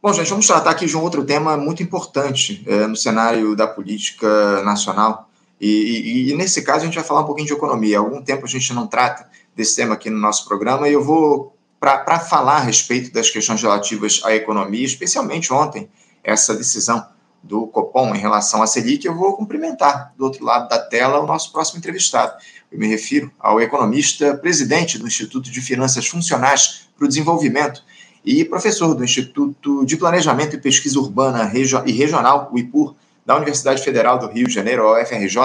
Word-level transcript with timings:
Bom, 0.00 0.12
gente, 0.12 0.30
vamos 0.30 0.46
tratar 0.46 0.70
aqui 0.70 0.86
de 0.86 0.96
um 0.96 1.02
outro 1.02 1.24
tema 1.24 1.56
muito 1.56 1.82
importante 1.82 2.62
é, 2.68 2.86
no 2.86 2.94
cenário 2.94 3.56
da 3.56 3.66
política 3.66 4.62
nacional. 4.62 5.28
E, 5.60 5.66
e, 5.66 6.30
e, 6.30 6.36
nesse 6.36 6.62
caso 6.62 6.82
a 6.82 6.84
gente 6.84 6.94
vai 6.94 7.02
falar 7.02 7.22
um 7.22 7.24
pouquinho 7.24 7.48
de 7.48 7.52
economia. 7.52 7.98
Há 7.98 8.00
algum 8.00 8.22
tempo 8.22 8.46
a 8.46 8.48
gente 8.48 8.72
não 8.72 8.86
trata 8.86 9.28
desse 9.56 9.74
tema 9.74 9.94
aqui 9.94 10.08
no 10.08 10.16
nosso 10.16 10.46
programa 10.46 10.88
e 10.88 10.92
eu 10.92 11.02
vou, 11.02 11.52
para 11.80 12.20
falar 12.20 12.58
a 12.58 12.60
respeito 12.60 13.12
das 13.12 13.28
questões 13.28 13.60
relativas 13.60 14.20
à 14.24 14.32
economia, 14.32 14.86
especialmente 14.86 15.52
ontem, 15.52 15.90
essa 16.22 16.54
decisão 16.54 17.04
do 17.42 17.66
Copom 17.66 18.14
em 18.14 18.18
relação 18.18 18.62
à 18.62 18.68
Selic, 18.68 19.04
eu 19.04 19.16
vou 19.16 19.36
cumprimentar 19.36 20.12
do 20.16 20.24
outro 20.24 20.44
lado 20.44 20.68
da 20.68 20.78
tela 20.78 21.18
o 21.18 21.26
nosso 21.26 21.50
próximo 21.50 21.78
entrevistado. 21.78 22.34
Eu 22.70 22.78
me 22.78 22.86
refiro 22.86 23.32
ao 23.36 23.60
economista, 23.60 24.36
presidente 24.36 24.96
do 24.96 25.08
Instituto 25.08 25.50
de 25.50 25.60
Finanças 25.60 26.06
Funcionais 26.06 26.88
para 26.96 27.04
o 27.04 27.08
Desenvolvimento, 27.08 27.82
e 28.28 28.44
professor 28.44 28.94
do 28.94 29.02
Instituto 29.02 29.86
de 29.86 29.96
Planejamento 29.96 30.54
e 30.54 30.60
Pesquisa 30.60 30.98
Urbana 30.98 31.50
e 31.86 31.92
Regional, 31.92 32.50
o 32.52 32.58
IPUR, 32.58 32.94
da 33.24 33.34
Universidade 33.34 33.82
Federal 33.82 34.18
do 34.18 34.26
Rio 34.26 34.46
de 34.46 34.52
Janeiro, 34.52 34.86
a 34.86 35.00
UFRJ, 35.00 35.38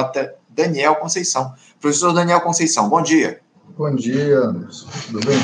Daniel 0.49 0.95
Conceição. 0.95 1.53
Professor 1.79 2.11
Daniel 2.11 2.41
Conceição, 2.41 2.89
bom 2.89 3.01
dia. 3.01 3.39
Bom 3.77 3.95
dia, 3.95 4.38
Anderson. 4.38 4.85
Tudo 5.07 5.25
bem? 5.25 5.39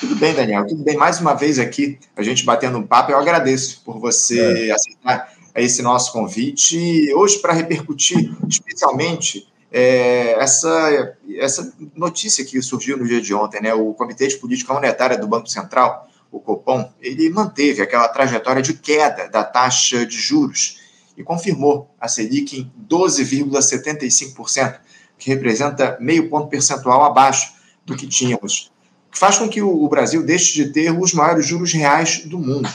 Tudo 0.00 0.16
bem, 0.16 0.34
Daniel. 0.34 0.66
Tudo 0.66 0.82
bem. 0.82 0.96
Mais 0.96 1.20
uma 1.20 1.32
vez 1.34 1.60
aqui, 1.60 1.96
a 2.16 2.24
gente 2.24 2.44
batendo 2.44 2.76
um 2.78 2.82
papo. 2.84 3.12
Eu 3.12 3.18
agradeço 3.18 3.82
por 3.84 4.00
você 4.00 4.68
é. 4.68 4.72
aceitar 4.72 5.32
esse 5.54 5.80
nosso 5.80 6.12
convite. 6.12 6.76
E 6.76 7.14
hoje, 7.14 7.38
para 7.38 7.52
repercutir 7.52 8.36
especialmente 8.48 9.46
é, 9.70 10.32
essa, 10.40 11.16
essa 11.38 11.72
notícia 11.94 12.44
que 12.44 12.60
surgiu 12.62 12.96
no 12.96 13.06
dia 13.06 13.20
de 13.20 13.32
ontem, 13.32 13.62
né? 13.62 13.72
O 13.74 13.94
Comitê 13.94 14.26
de 14.26 14.36
Política 14.38 14.74
Monetária 14.74 15.16
do 15.16 15.28
Banco 15.28 15.48
Central, 15.48 16.08
o 16.36 16.40
Copom, 16.40 16.92
ele 17.00 17.30
manteve 17.30 17.80
aquela 17.80 18.08
trajetória 18.08 18.60
de 18.60 18.74
queda 18.74 19.28
da 19.28 19.42
taxa 19.42 20.04
de 20.04 20.16
juros 20.18 20.78
e 21.16 21.22
confirmou 21.22 21.90
a 21.98 22.06
Selic 22.08 22.58
em 22.58 22.70
12,75%, 22.88 24.78
que 25.18 25.30
representa 25.30 25.96
meio 25.98 26.28
ponto 26.28 26.48
percentual 26.48 27.04
abaixo 27.04 27.54
do 27.86 27.96
que 27.96 28.06
tínhamos, 28.06 28.70
que 29.10 29.18
faz 29.18 29.38
com 29.38 29.48
que 29.48 29.62
o 29.62 29.88
Brasil 29.88 30.22
deixe 30.22 30.52
de 30.52 30.70
ter 30.72 30.90
os 30.90 31.14
maiores 31.14 31.46
juros 31.46 31.72
reais 31.72 32.26
do 32.26 32.38
mundo. 32.38 32.68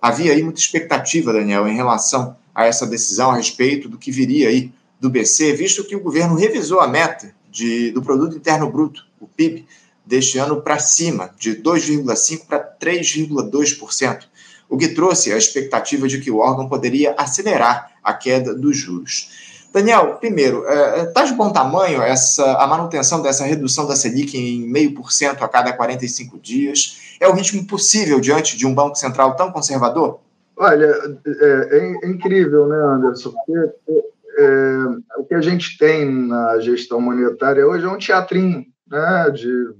Havia 0.00 0.32
aí 0.32 0.42
muita 0.42 0.60
expectativa, 0.60 1.34
Daniel, 1.34 1.68
em 1.68 1.76
relação 1.76 2.34
a 2.54 2.64
essa 2.64 2.86
decisão 2.86 3.30
a 3.30 3.36
respeito 3.36 3.90
do 3.90 3.98
que 3.98 4.10
viria 4.10 4.48
aí 4.48 4.72
do 4.98 5.10
BC, 5.10 5.52
visto 5.52 5.84
que 5.84 5.94
o 5.94 6.00
governo 6.00 6.34
revisou 6.34 6.80
a 6.80 6.88
meta 6.88 7.34
de, 7.50 7.90
do 7.90 8.00
Produto 8.00 8.36
Interno 8.36 8.70
Bruto, 8.70 9.04
o 9.20 9.26
PIB, 9.26 9.66
deste 10.04 10.38
ano 10.38 10.60
para 10.60 10.78
cima, 10.78 11.30
de 11.38 11.56
2,5% 11.62 12.46
para 12.46 12.58
3,2%, 12.80 14.24
o 14.68 14.76
que 14.76 14.88
trouxe 14.88 15.32
a 15.32 15.36
expectativa 15.36 16.08
de 16.08 16.20
que 16.20 16.30
o 16.30 16.38
órgão 16.38 16.68
poderia 16.68 17.14
acelerar 17.18 17.92
a 18.02 18.12
queda 18.14 18.54
dos 18.54 18.76
juros. 18.76 19.52
Daniel, 19.72 20.16
primeiro, 20.20 20.64
está 20.68 21.22
é, 21.22 21.24
de 21.24 21.32
bom 21.32 21.50
tamanho 21.50 22.02
essa, 22.02 22.56
a 22.58 22.66
manutenção 22.66 23.22
dessa 23.22 23.44
redução 23.44 23.86
da 23.86 23.96
Selic 23.96 24.36
em 24.36 24.70
0,5% 24.70 25.40
a 25.40 25.48
cada 25.48 25.72
45 25.72 26.38
dias? 26.38 27.16
É 27.18 27.26
o 27.26 27.32
ritmo 27.32 27.66
possível 27.66 28.20
diante 28.20 28.56
de 28.56 28.66
um 28.66 28.74
Banco 28.74 28.96
Central 28.96 29.34
tão 29.34 29.50
conservador? 29.50 30.20
Olha, 30.58 30.84
é, 30.84 31.76
é, 31.76 32.04
é 32.04 32.08
incrível, 32.08 32.66
né, 32.66 32.76
Anderson? 32.76 33.32
Porque 33.32 34.04
é, 34.38 34.76
o 35.18 35.24
que 35.24 35.34
a 35.34 35.40
gente 35.40 35.78
tem 35.78 36.10
na 36.10 36.58
gestão 36.60 37.00
monetária 37.00 37.66
hoje 37.66 37.86
é 37.86 37.88
um 37.88 37.98
teatrinho 37.98 38.66
né, 38.86 39.30
de 39.30 39.74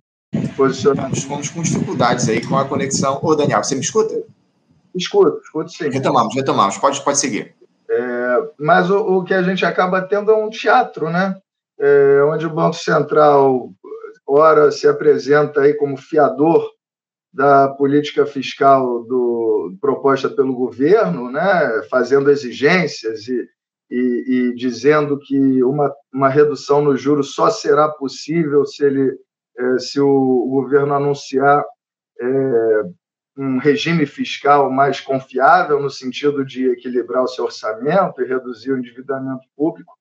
posicionamento. 0.57 1.17
Estamos 1.17 1.51
com 1.51 1.63
dificuldades 1.63 2.29
aí 2.29 2.45
com 2.47 2.57
a 2.57 2.65
conexão. 2.65 3.19
Ô, 3.23 3.35
Daniel, 3.35 3.63
você 3.63 3.75
me 3.75 3.81
escuta? 3.81 4.23
Escuto, 4.95 5.41
escuto 5.43 5.71
sim. 5.71 5.89
Retomamos, 5.89 6.35
retomamos. 6.35 6.79
Pode, 6.79 7.03
pode 7.03 7.19
seguir. 7.19 7.55
É, 7.89 8.51
mas 8.59 8.91
o, 8.91 8.99
o, 8.99 9.25
que 9.25 9.35
a 9.35 9.43
gente 9.43 9.65
acaba 9.65 10.03
tendo 10.03 10.31
é 10.31 10.37
um 10.37 10.51
teatro, 10.51 11.11
né? 11.11 11.37
É, 11.79 12.23
onde 12.25 12.47
o 12.47 12.51
Banco 12.51 12.77
Central, 12.77 13.71
ora, 14.27 14.71
se 14.71 14.87
apresenta 14.87 15.63
aí 15.63 15.75
como 15.75 15.97
fiador 15.97 16.71
da 17.33 17.69
política 17.69 18.27
fiscal 18.27 19.05
do, 19.05 19.75
proposta 19.81 20.29
pelo 20.29 20.55
governo, 20.55 21.31
né? 21.31 21.83
fazendo 21.91 22.31
exigências 22.31 23.27
e, 23.27 23.49
e, 23.91 24.25
e, 24.27 24.55
dizendo 24.55 25.19
que 25.19 25.63
uma, 25.63 25.93
uma 26.13 26.29
redução 26.29 26.83
no 26.83 26.97
juros 26.97 27.35
só 27.35 27.51
será 27.51 27.89
possível 27.89 28.67
se 28.67 28.85
ele 28.85 29.17
é, 29.59 29.79
se 29.79 30.01
o, 30.01 30.47
governo 30.49 30.95
anunciar 30.95 31.65
é, 32.21 32.83
um 33.37 33.59
regime 33.59 34.07
fiscal 34.07 34.71
mais 34.71 35.01
confiável 35.01 35.81
no 35.81 35.91
sentido 35.91 36.45
de 36.45 36.69
equilibrar 36.69 37.23
o 37.23 37.29
seu 37.29 37.45
orçamento 37.45 38.21
e 38.21 38.27
reduzir 38.27 38.73
o 38.73 38.79
endividamento 38.79 39.47
público 39.57 39.93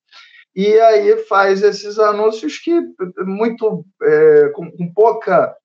e 0.55 0.79
aí 0.79 1.17
faz 1.25 1.63
esses 1.63 1.97
anúncios 1.97 2.57
que 2.57 2.73
muito 3.25 3.85
é, 4.01 4.49
com, 4.49 4.69
com, 4.71 4.93
pouca 4.93 5.55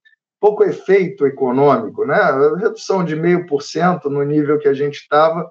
pouco 0.40 0.62
efeito 0.62 1.26
econômico, 1.26 2.06
né? 2.06 2.14
A 2.14 2.56
redução 2.56 3.04
de 3.04 3.16
meio 3.16 3.46
por 3.46 3.62
cento 3.62 4.08
no 4.08 4.22
nível 4.22 4.58
que 4.58 4.68
a 4.68 4.74
gente 4.74 4.96
estava 4.96 5.50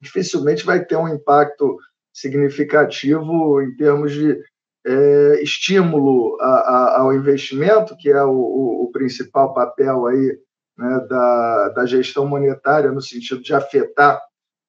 dificilmente 0.00 0.66
vai 0.66 0.84
ter 0.84 0.96
um 0.96 1.08
impacto 1.08 1.78
significativo 2.12 3.62
em 3.62 3.74
termos 3.76 4.12
de 4.12 4.38
é, 4.86 5.42
estímulo 5.42 6.36
a, 6.40 6.46
a, 6.46 7.00
ao 7.00 7.12
investimento, 7.14 7.96
que 7.96 8.10
é 8.10 8.22
o, 8.22 8.30
o, 8.30 8.84
o 8.84 8.92
principal 8.92 9.52
papel 9.52 10.06
aí 10.06 10.38
né, 10.76 11.06
da, 11.08 11.68
da, 11.70 11.86
gestão 11.86 12.26
monetária 12.26 12.92
no 12.92 13.02
sentido 13.02 13.42
de 13.42 13.52
afetar 13.52 14.20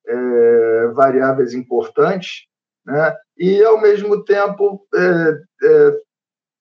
é, 0.07 0.87
variáveis 0.93 1.53
importantes, 1.53 2.45
né, 2.85 3.15
e 3.37 3.63
ao 3.63 3.79
mesmo 3.79 4.23
tempo 4.23 4.85
é, 4.95 5.67
é 5.67 6.09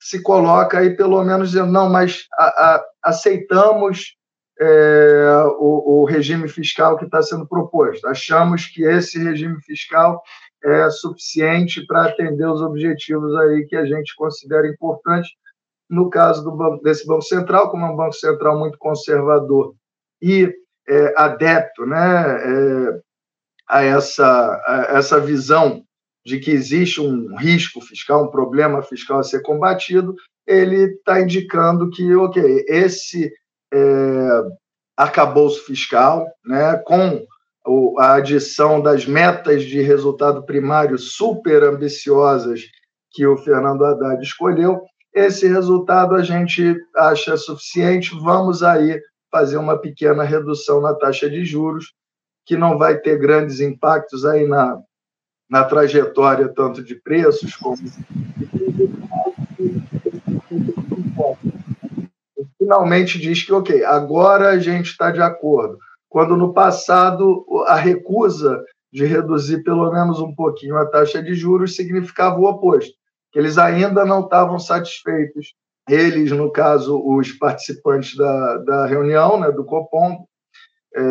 se 0.00 0.22
coloca 0.22 0.78
aí 0.78 0.96
pelo 0.96 1.22
menos 1.24 1.50
dizendo 1.50 1.72
não, 1.72 1.88
mas 1.88 2.26
a, 2.38 2.84
aceitamos 3.02 4.16
é, 4.60 5.42
o, 5.58 6.02
o 6.02 6.04
regime 6.04 6.48
fiscal 6.48 6.96
que 6.96 7.04
está 7.04 7.22
sendo 7.22 7.46
proposto. 7.46 8.06
Achamos 8.06 8.66
que 8.66 8.82
esse 8.82 9.22
regime 9.22 9.60
fiscal 9.62 10.22
é 10.64 10.90
suficiente 10.90 11.86
para 11.86 12.06
atender 12.06 12.46
os 12.46 12.60
objetivos 12.60 13.34
aí 13.36 13.66
que 13.66 13.76
a 13.76 13.84
gente 13.84 14.14
considera 14.16 14.68
importantes. 14.68 15.30
No 15.88 16.10
caso 16.10 16.42
do 16.44 16.80
desse 16.82 17.06
Banco 17.06 17.22
Central, 17.22 17.70
como 17.70 17.86
é 17.86 17.90
um 17.90 17.96
Banco 17.96 18.14
Central 18.14 18.58
muito 18.58 18.76
conservador 18.78 19.74
e 20.20 20.52
é, 20.88 21.14
adepto 21.16 21.86
né, 21.86 21.96
é, 21.96 23.00
a, 23.68 23.82
essa, 23.82 24.62
a 24.66 24.98
essa 24.98 25.20
visão 25.20 25.82
de 26.24 26.38
que 26.38 26.50
existe 26.50 27.00
um 27.00 27.36
risco 27.36 27.80
fiscal, 27.80 28.24
um 28.24 28.30
problema 28.30 28.82
fiscal 28.82 29.18
a 29.18 29.22
ser 29.22 29.40
combatido, 29.40 30.14
ele 30.46 30.94
está 30.94 31.20
indicando 31.20 31.90
que, 31.90 32.14
ok, 32.14 32.64
esse 32.68 33.32
é, 33.72 33.78
arcabouço 34.96 35.64
fiscal, 35.64 36.26
né, 36.44 36.76
com 36.84 37.24
a 37.98 38.14
adição 38.14 38.80
das 38.80 39.04
metas 39.04 39.64
de 39.64 39.80
resultado 39.82 40.44
primário 40.44 40.96
super 40.98 41.62
ambiciosas 41.62 42.62
que 43.10 43.26
o 43.26 43.36
Fernando 43.36 43.84
Haddad 43.84 44.22
escolheu. 44.22 44.82
Esse 45.14 45.46
resultado 45.48 46.14
a 46.14 46.22
gente 46.22 46.76
acha 46.96 47.36
suficiente. 47.36 48.18
Vamos 48.20 48.62
aí 48.62 49.00
fazer 49.30 49.56
uma 49.58 49.78
pequena 49.78 50.22
redução 50.22 50.80
na 50.80 50.94
taxa 50.94 51.28
de 51.28 51.44
juros, 51.44 51.92
que 52.46 52.56
não 52.56 52.78
vai 52.78 52.98
ter 52.98 53.18
grandes 53.18 53.60
impactos 53.60 54.24
aí 54.24 54.46
na, 54.46 54.78
na 55.48 55.64
trajetória 55.64 56.48
tanto 56.48 56.82
de 56.82 56.94
preços 56.94 57.54
como 57.56 57.76
finalmente 62.58 63.18
diz 63.18 63.42
que 63.42 63.52
ok, 63.52 63.84
agora 63.84 64.50
a 64.50 64.58
gente 64.58 64.90
está 64.90 65.10
de 65.10 65.20
acordo 65.20 65.78
quando 66.08 66.36
no 66.36 66.52
passado 66.52 67.44
a 67.66 67.76
recusa 67.76 68.62
de 68.92 69.04
reduzir 69.04 69.62
pelo 69.62 69.90
menos 69.92 70.20
um 70.20 70.34
pouquinho 70.34 70.76
a 70.76 70.86
taxa 70.86 71.22
de 71.22 71.34
juros 71.34 71.76
significava 71.76 72.38
o 72.38 72.44
oposto, 72.44 72.94
que 73.30 73.38
eles 73.38 73.58
ainda 73.58 74.04
não 74.04 74.20
estavam 74.20 74.58
satisfeitos. 74.58 75.54
Eles, 75.88 76.30
no 76.32 76.50
caso, 76.50 77.00
os 77.02 77.32
participantes 77.32 78.16
da, 78.16 78.56
da 78.58 78.86
reunião 78.86 79.40
né, 79.40 79.50
do 79.50 79.64
Copom, 79.64 80.24
é, 80.94 81.02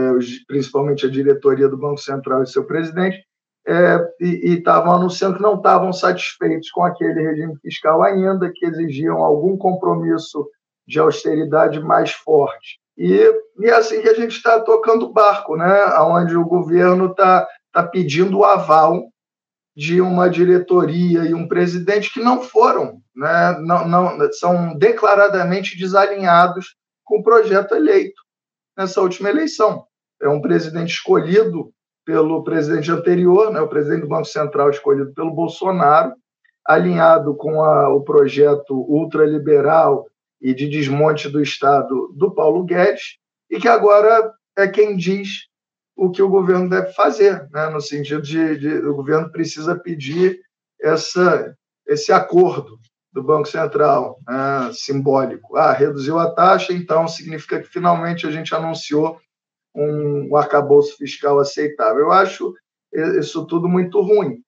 principalmente 0.48 1.06
a 1.06 1.10
diretoria 1.10 1.68
do 1.68 1.78
Banco 1.78 2.00
Central 2.00 2.44
e 2.44 2.48
seu 2.48 2.64
presidente, 2.66 3.24
é, 3.68 4.00
e 4.22 4.56
estavam 4.56 4.94
anunciando 4.94 5.36
que 5.36 5.42
não 5.42 5.56
estavam 5.56 5.92
satisfeitos 5.92 6.72
com 6.72 6.84
aquele 6.84 7.22
regime 7.22 7.56
fiscal 7.60 8.02
ainda, 8.02 8.52
que 8.54 8.66
exigiam 8.66 9.18
algum 9.18 9.58
compromisso 9.58 10.48
de 10.88 11.00
austeridade 11.00 11.80
mais 11.82 12.12
forte. 12.12 12.80
E, 12.98 13.14
e 13.60 13.66
é 13.66 13.74
assim 13.74 14.02
que 14.02 14.10
a 14.10 14.14
gente 14.14 14.36
está 14.36 14.60
tocando 14.60 15.06
o 15.06 15.14
barco, 15.14 15.56
né? 15.56 15.86
onde 16.00 16.36
o 16.36 16.46
governo 16.46 17.12
está 17.12 17.48
tá 17.72 17.84
pedindo 17.84 18.40
o 18.40 18.46
aval 18.46 19.10
de 19.76 20.02
uma 20.02 20.28
diretoria 20.30 21.26
e 21.26 21.34
um 21.34 21.48
presidente 21.48 22.12
que 22.12 22.20
não 22.20 22.42
foram, 22.42 23.00
né? 23.16 23.58
não, 23.60 23.88
não, 23.88 24.32
são 24.34 24.76
declaradamente 24.76 25.78
desalinhados 25.78 26.76
com 27.04 27.20
o 27.20 27.24
projeto 27.24 27.76
eleito 27.76 28.22
nessa 28.78 29.02
última 29.02 29.30
eleição. 29.30 29.86
é 30.22 30.30
um 30.30 30.42
presidente 30.42 30.94
escolhido 30.94 31.72
pelo 32.06 32.44
presidente 32.44 32.90
anterior, 32.90 33.52
né, 33.52 33.60
o 33.60 33.68
presidente 33.68 34.02
do 34.02 34.08
Banco 34.08 34.26
Central 34.26 34.70
escolhido 34.70 35.14
pelo 35.14 35.30
Bolsonaro, 35.34 36.14
alinhado 36.66 37.36
com 37.36 37.62
a, 37.62 37.90
o 37.90 38.02
projeto 38.02 38.74
ultraliberal 38.74 40.06
e 40.42 40.54
de 40.54 40.68
desmonte 40.68 41.30
do 41.30 41.42
Estado 41.42 42.14
do 42.16 42.34
Paulo 42.34 42.64
Guedes, 42.64 43.18
e 43.50 43.60
que 43.60 43.68
agora 43.68 44.34
é 44.58 44.68
quem 44.68 44.96
diz 44.96 45.48
o 45.96 46.12
que 46.12 46.22
o 46.22 46.30
governo 46.30 46.70
deve 46.70 46.94
fazer, 46.94 47.48
né, 47.52 47.70
no 47.70 47.82
sentido 47.82 48.22
de, 48.22 48.58
de 48.58 48.78
o 48.86 48.96
governo 48.96 49.32
precisa 49.32 49.76
pedir 49.76 50.40
essa, 50.80 51.56
esse 51.88 52.12
acordo 52.12 52.78
do 53.12 53.24
Banco 53.24 53.48
Central, 53.48 54.20
né, 54.28 54.72
simbólico. 54.74 55.58
Ah, 55.58 55.74
reduziu 55.74 56.20
a 56.20 56.32
taxa, 56.32 56.72
então 56.72 57.08
significa 57.08 57.60
que 57.60 57.68
finalmente 57.68 58.28
a 58.28 58.32
gente 58.32 58.54
anunciou 58.54 59.20
um, 59.76 60.30
um 60.32 60.36
arcabouço 60.36 60.96
fiscal 60.98 61.40
aceitável. 61.40 62.02
Eu 62.02 62.12
acho 62.12 62.54
isso 63.20 63.46
tudo 63.48 63.68
muito 63.68 64.00
ruim. 64.02 64.42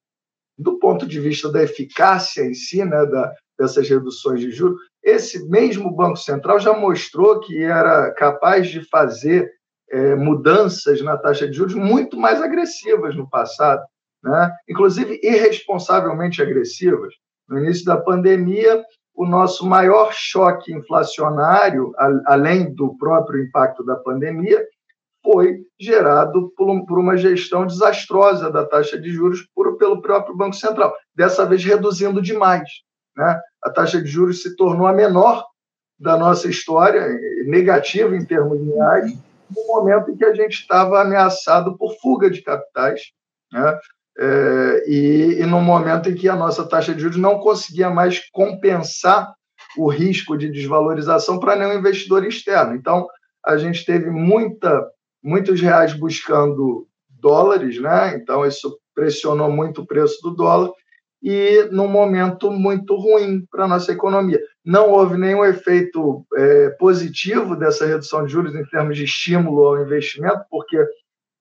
Do 0.57 0.77
ponto 0.77 1.07
de 1.07 1.19
vista 1.19 1.51
da 1.51 1.63
eficácia 1.63 2.43
em 2.43 2.53
si, 2.53 2.83
né, 2.85 3.05
da, 3.05 3.33
dessas 3.57 3.89
reduções 3.89 4.39
de 4.39 4.51
juros, 4.51 4.79
esse 5.03 5.47
mesmo 5.49 5.95
Banco 5.95 6.17
Central 6.17 6.59
já 6.59 6.73
mostrou 6.73 7.39
que 7.39 7.63
era 7.63 8.11
capaz 8.11 8.67
de 8.67 8.87
fazer 8.89 9.49
é, 9.89 10.15
mudanças 10.15 11.01
na 11.01 11.17
taxa 11.17 11.47
de 11.47 11.55
juros 11.55 11.73
muito 11.73 12.17
mais 12.17 12.41
agressivas 12.41 13.15
no 13.15 13.29
passado, 13.29 13.83
né? 14.23 14.51
inclusive 14.67 15.19
irresponsavelmente 15.23 16.41
agressivas. 16.41 17.13
No 17.47 17.57
início 17.57 17.85
da 17.85 17.97
pandemia, 17.97 18.83
o 19.15 19.25
nosso 19.25 19.67
maior 19.67 20.11
choque 20.13 20.71
inflacionário, 20.71 21.91
além 22.25 22.73
do 22.73 22.95
próprio 22.97 23.43
impacto 23.43 23.83
da 23.83 23.95
pandemia, 23.95 24.63
foi 25.23 25.57
gerado 25.79 26.51
por, 26.55 26.99
uma 26.99 27.17
gestão 27.17 27.65
desastrosa 27.65 28.49
da 28.49 28.65
taxa 28.65 28.99
de 28.99 29.09
juros 29.09 29.45
por, 29.53 29.77
pelo 29.77 30.01
próprio 30.01 30.37
Banco 30.37 30.55
Central, 30.55 30.95
dessa 31.13 31.45
vez 31.45 31.63
reduzindo 31.63 32.21
demais. 32.21 32.69
Né? 33.19 33.37
A 33.61 33.69
taxa 33.69 34.01
de 34.01 34.07
juros 34.07 34.41
se 34.41 34.55
tornou 34.55 34.87
a 34.87 34.93
menor 34.93 35.43
da 35.99 36.17
nossa 36.17 36.47
história, 36.47 37.05
negativa 37.45 38.15
em 38.15 38.23
termos 38.23 38.65
reais, 38.65 39.13
no 39.53 39.67
momento 39.67 40.09
em 40.09 40.15
que 40.15 40.23
a 40.23 40.33
gente 40.33 40.53
estava 40.53 41.01
ameaçado 41.01 41.77
por 41.77 41.93
fuga 42.01 42.29
de 42.29 42.41
capitais. 42.41 43.01
Né? 43.51 43.79
É, 44.17 44.83
e, 44.87 45.41
e 45.41 45.45
no 45.45 45.59
momento 45.59 46.09
em 46.09 46.15
que 46.15 46.29
a 46.29 46.35
nossa 46.35 46.65
taxa 46.65 46.95
de 46.95 47.01
juros 47.01 47.17
não 47.17 47.39
conseguia 47.39 47.89
mais 47.89 48.21
compensar 48.31 49.33
o 49.77 49.89
risco 49.89 50.37
de 50.37 50.49
desvalorização 50.49 51.39
para 51.39 51.57
nenhum 51.57 51.77
investidor 51.77 52.25
externo. 52.25 52.73
Então, 52.73 53.05
a 53.45 53.57
gente 53.57 53.83
teve 53.83 54.09
muita, 54.09 54.87
muitos 55.21 55.59
reais 55.59 55.91
buscando 55.93 56.87
dólares, 57.09 57.81
né? 57.81 58.15
então 58.15 58.45
isso 58.45 58.79
pressionou 58.95 59.51
muito 59.51 59.81
o 59.81 59.85
preço 59.85 60.21
do 60.21 60.33
dólar, 60.33 60.71
e 61.21 61.67
num 61.71 61.87
momento 61.87 62.49
muito 62.49 62.95
ruim 62.95 63.45
para 63.51 63.65
a 63.65 63.67
nossa 63.67 63.91
economia. 63.91 64.39
Não 64.63 64.89
houve 64.91 65.17
nenhum 65.17 65.43
efeito 65.43 66.25
é, 66.35 66.69
positivo 66.71 67.55
dessa 67.55 67.85
redução 67.85 68.25
de 68.25 68.31
juros 68.31 68.55
em 68.55 68.63
termos 68.65 68.95
de 68.97 69.03
estímulo 69.03 69.65
ao 69.65 69.81
investimento, 69.81 70.43
porque 70.49 70.81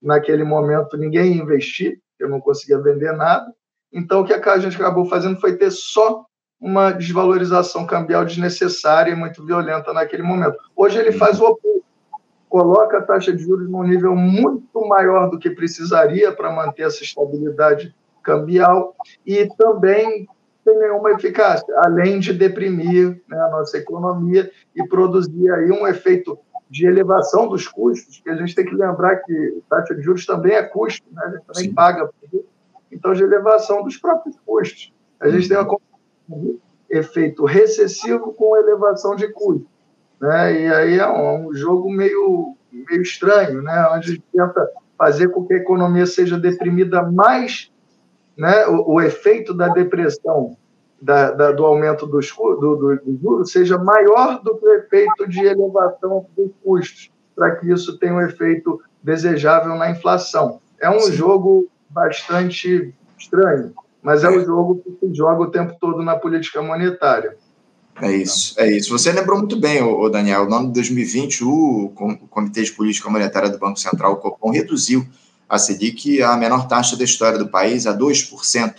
naquele 0.03 0.45
momento 0.45 0.97
ninguém 0.97 1.35
ia 1.35 1.43
investir, 1.43 2.01
eu 2.19 2.29
não 2.29 2.41
conseguia 2.41 2.79
vender 2.79 3.13
nada. 3.13 3.47
Então, 3.93 4.21
o 4.21 4.25
que 4.25 4.33
a 4.33 4.59
gente 4.59 4.77
acabou 4.77 5.07
fazendo 5.07 5.41
foi 5.41 5.57
ter 5.57 5.71
só 5.71 6.25
uma 6.61 6.91
desvalorização 6.91 7.87
cambial 7.87 8.25
desnecessária 8.25 9.13
e 9.13 9.17
muito 9.17 9.45
violenta 9.47 9.93
naquele 9.93 10.23
momento. 10.23 10.57
Hoje 10.75 10.99
ele 10.99 11.13
faz 11.13 11.41
o 11.41 11.45
oposto, 11.45 11.85
coloca 12.49 12.99
a 12.99 13.03
taxa 13.03 13.33
de 13.33 13.43
juros 13.43 13.71
num 13.71 13.85
nível 13.85 14.17
muito 14.17 14.87
maior 14.89 15.31
do 15.31 15.39
que 15.39 15.51
precisaria 15.51 16.33
para 16.33 16.51
manter 16.51 16.83
essa 16.83 17.05
estabilidade 17.05 17.95
cambial 18.29 18.95
e 19.27 19.49
também 19.57 20.29
tem 20.63 20.79
nenhuma 20.79 21.13
eficácia, 21.13 21.67
além 21.79 22.21
de 22.21 22.35
deprimir 22.35 23.23
né, 23.27 23.41
a 23.41 23.49
nossa 23.49 23.79
economia 23.79 24.51
e 24.77 24.87
produzir 24.87 25.51
aí 25.51 25.71
um 25.71 25.87
efeito 25.87 26.39
de 26.69 26.87
elevação 26.87 27.49
dos 27.49 27.67
custos, 27.67 28.21
que 28.23 28.29
a 28.29 28.37
gente 28.37 28.55
tem 28.55 28.67
que 28.67 28.75
lembrar 28.75 29.17
que 29.17 29.63
taxa 29.71 29.95
de 29.95 30.03
juros 30.03 30.27
também 30.27 30.53
é 30.53 30.63
custo, 30.63 31.07
né? 31.11 31.23
a 31.25 31.31
gente 31.31 31.47
também 31.47 31.65
Sim. 31.65 31.75
paga 31.75 32.07
por 32.07 32.39
isso. 32.39 32.49
Então, 32.93 33.15
de 33.15 33.23
elevação 33.23 33.83
dos 33.83 33.97
próprios 33.97 34.37
custos. 34.45 34.93
A 35.19 35.29
gente 35.31 35.49
tem 35.49 35.57
um 36.29 36.59
efeito 36.91 37.47
recessivo 37.47 38.35
com 38.35 38.57
elevação 38.57 39.17
de 39.17 39.29
custos. 39.29 39.67
Né? 40.21 40.63
E 40.63 40.75
aí 40.75 40.99
é 40.99 41.09
um, 41.09 41.49
um 41.49 41.55
jogo 41.55 41.91
meio, 41.91 42.55
meio 42.71 43.01
estranho, 43.01 43.63
né? 43.63 43.89
onde 43.93 44.11
a 44.11 44.13
gente 44.13 44.25
tenta 44.31 44.71
fazer 44.99 45.29
com 45.29 45.47
que 45.47 45.55
a 45.55 45.59
economia 45.59 46.05
seja 46.05 46.37
deprimida 46.37 47.03
mais, 47.03 47.71
né? 48.38 48.67
o, 48.67 48.94
o 48.94 49.00
efeito 49.00 49.52
da 49.52 49.69
depressão 49.69 50.56
da, 51.00 51.31
da, 51.31 51.52
do 51.52 51.64
aumento 51.64 52.06
dos 52.06 52.31
do, 52.31 52.56
do, 52.56 52.96
do 52.96 53.19
juros 53.20 53.52
seja 53.52 53.79
maior 53.79 54.43
do 54.43 54.56
que 54.56 54.67
o 54.67 54.75
efeito 54.75 55.29
de 55.29 55.44
elevação 55.44 56.26
dos 56.37 56.50
custos, 56.62 57.11
para 57.35 57.56
que 57.56 57.70
isso 57.70 57.99
tenha 57.99 58.14
um 58.14 58.20
efeito 58.20 58.81
desejável 59.02 59.76
na 59.76 59.90
inflação. 59.90 60.61
É 60.81 60.90
um 60.90 61.00
Sim. 61.00 61.12
jogo 61.12 61.69
bastante 61.88 62.94
estranho, 63.19 63.73
mas 64.02 64.25
é 64.25 64.31
um 64.31 64.44
jogo 64.44 64.82
que 64.82 65.06
se 65.06 65.14
joga 65.14 65.43
o 65.43 65.50
tempo 65.50 65.76
todo 65.81 66.02
na 66.02 66.17
política 66.17 66.62
monetária. 66.62 67.37
É 68.00 68.12
isso, 68.12 68.55
é 68.58 68.70
isso. 68.70 68.96
Você 68.96 69.11
lembrou 69.11 69.38
muito 69.38 69.58
bem, 69.58 69.82
o 69.82 70.08
Daniel. 70.08 70.49
No 70.49 70.55
ano 70.55 70.67
de 70.69 70.75
2020, 70.75 71.43
o 71.43 71.93
Comitê 72.31 72.62
de 72.62 72.73
Política 72.73 73.11
Monetária 73.11 73.50
do 73.50 73.58
Banco 73.58 73.79
Central, 73.79 74.12
o 74.12 74.17
Copom, 74.17 74.52
reduziu 74.52 75.05
a 75.49 75.59
Selic 75.59 76.23
à 76.23 76.37
menor 76.37 76.69
taxa 76.69 76.97
da 76.97 77.05
história 77.05 77.39
do 77.39 77.49
país, 77.49 77.87
a 77.87 77.97
2% 77.97 78.75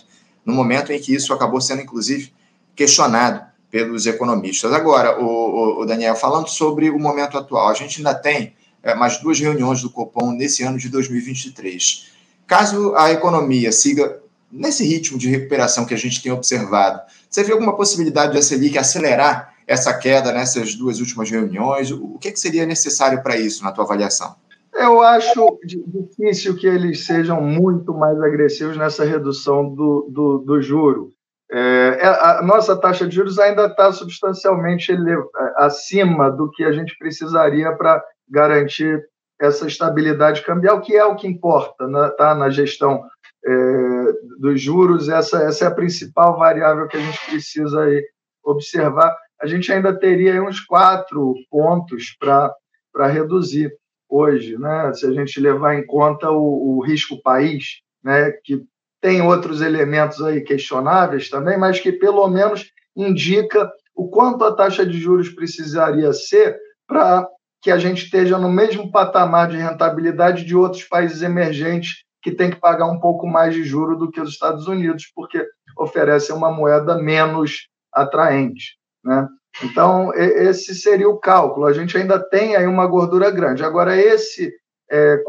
no 0.46 0.54
momento 0.54 0.92
em 0.92 1.00
que 1.00 1.14
isso 1.14 1.34
acabou 1.34 1.60
sendo, 1.62 1.82
inclusive, 1.82 2.34
questionado 2.76 3.42
pelos 3.70 4.06
economistas. 4.06 4.74
Agora, 4.74 5.20
o, 5.22 5.82
o 5.82 5.86
Daniel, 5.86 6.16
falando 6.16 6.48
sobre 6.48 6.90
o 6.90 7.00
momento 7.00 7.38
atual, 7.38 7.70
a 7.70 7.74
gente 7.74 7.98
ainda 7.98 8.16
tem 8.16 8.54
é, 8.82 8.96
mais 8.96 9.18
duas 9.18 9.40
reuniões 9.40 9.82
do 9.82 9.90
Copom 9.90 10.32
nesse 10.32 10.64
ano 10.64 10.78
de 10.78 10.90
2023. 10.90 12.08
Caso 12.48 12.96
a 12.96 13.12
economia 13.12 13.72
siga 13.72 14.20
nesse 14.52 14.84
ritmo 14.84 15.18
de 15.18 15.30
recuperação 15.30 15.86
que 15.86 15.94
a 15.94 15.98
gente 15.98 16.22
tem 16.22 16.32
observado, 16.32 17.02
você 17.30 17.44
vê 17.44 17.52
alguma 17.52 17.76
possibilidade 17.76 18.32
de 18.32 18.40
a 18.40 18.42
Selic 18.42 18.78
acelerar 18.78 19.54
essa 19.68 19.94
queda 19.94 20.32
nessas 20.32 20.74
duas 20.74 21.00
últimas 21.00 21.30
reuniões? 21.30 21.92
O 21.92 22.18
que, 22.20 22.30
é 22.30 22.32
que 22.32 22.40
seria 22.40 22.66
necessário 22.66 23.22
para 23.22 23.38
isso, 23.38 23.64
na 23.64 23.72
tua 23.72 23.84
avaliação? 23.84 24.36
Eu 24.80 25.02
acho 25.02 25.60
difícil 25.66 26.56
que 26.56 26.66
eles 26.66 27.06
sejam 27.06 27.42
muito 27.42 27.94
mais 27.94 28.18
agressivos 28.22 28.78
nessa 28.78 29.04
redução 29.04 29.76
do, 29.76 30.10
do, 30.10 30.38
do 30.38 30.62
juro. 30.62 31.10
É, 31.52 31.98
é 32.00 32.08
a 32.08 32.42
nossa 32.42 32.80
taxa 32.80 33.06
de 33.06 33.14
juros 33.14 33.40
ainda 33.40 33.66
está 33.66 33.92
substancialmente 33.92 34.96
acima 35.58 36.32
do 36.32 36.50
que 36.50 36.64
a 36.64 36.72
gente 36.72 36.98
precisaria 36.98 37.76
para 37.76 38.02
garantir 38.30 39.04
essa 39.42 39.68
estabilidade 39.68 40.44
cambial, 40.44 40.80
que 40.80 40.96
é 40.96 41.04
o 41.04 41.16
que 41.16 41.28
importa 41.28 41.86
né, 41.86 42.10
tá, 42.18 42.34
na 42.34 42.50
gestão 42.50 43.04
é, 43.46 44.14
dos 44.40 44.62
juros. 44.62 45.10
Essa, 45.10 45.44
essa 45.44 45.66
é 45.66 45.68
a 45.68 45.76
principal 45.76 46.38
variável 46.38 46.88
que 46.88 46.96
a 46.96 47.02
gente 47.02 47.20
precisa 47.30 47.84
aí 47.84 48.02
observar. 48.46 49.14
A 49.42 49.46
gente 49.46 49.72
ainda 49.74 49.94
teria 49.98 50.42
uns 50.42 50.62
quatro 50.62 51.34
pontos 51.50 52.16
para 52.18 53.08
reduzir 53.08 53.74
hoje, 54.10 54.58
né? 54.58 54.92
se 54.94 55.06
a 55.06 55.12
gente 55.12 55.40
levar 55.40 55.76
em 55.76 55.86
conta 55.86 56.32
o, 56.32 56.78
o 56.78 56.84
risco 56.84 57.22
país, 57.22 57.82
né? 58.04 58.32
que 58.44 58.64
tem 59.00 59.22
outros 59.22 59.62
elementos 59.62 60.22
aí 60.22 60.42
questionáveis 60.42 61.30
também, 61.30 61.58
mas 61.58 61.80
que 61.80 61.92
pelo 61.92 62.28
menos 62.28 62.72
indica 62.96 63.72
o 63.96 64.10
quanto 64.10 64.44
a 64.44 64.56
taxa 64.56 64.86
de 64.86 64.98
juros 64.98 65.30
precisaria 65.30 66.12
ser 66.12 66.58
para 66.88 67.28
que 67.62 67.72
a 67.72 67.78
gente 67.78 68.06
esteja 68.06 68.38
no 68.38 68.50
mesmo 68.50 68.92
patamar 68.92 69.50
de 69.50 69.58
rentabilidade 69.58 70.46
de 70.46 70.56
outros 70.56 70.84
países 70.84 71.22
emergentes 71.22 72.04
que 72.22 72.32
têm 72.32 72.50
que 72.50 72.60
pagar 72.60 72.88
um 72.88 73.00
pouco 73.00 73.28
mais 73.28 73.54
de 73.54 73.64
juro 73.64 73.96
do 73.96 74.10
que 74.10 74.20
os 74.20 74.30
Estados 74.30 74.68
Unidos, 74.68 75.12
porque 75.16 75.46
oferecem 75.78 76.36
uma 76.36 76.52
moeda 76.52 76.98
menos 76.98 77.70
atraente. 77.94 78.78
Né? 79.04 79.28
Então, 79.64 80.14
esse 80.14 80.74
seria 80.76 81.10
o 81.10 81.18
cálculo. 81.18 81.66
A 81.66 81.74
gente 81.74 81.98
ainda 81.98 82.20
tem 82.20 82.56
aí 82.56 82.66
uma 82.66 82.88
gordura 82.88 83.30
grande. 83.30 83.64
Agora, 83.64 83.96
esse 83.96 84.54
é, 84.90 85.22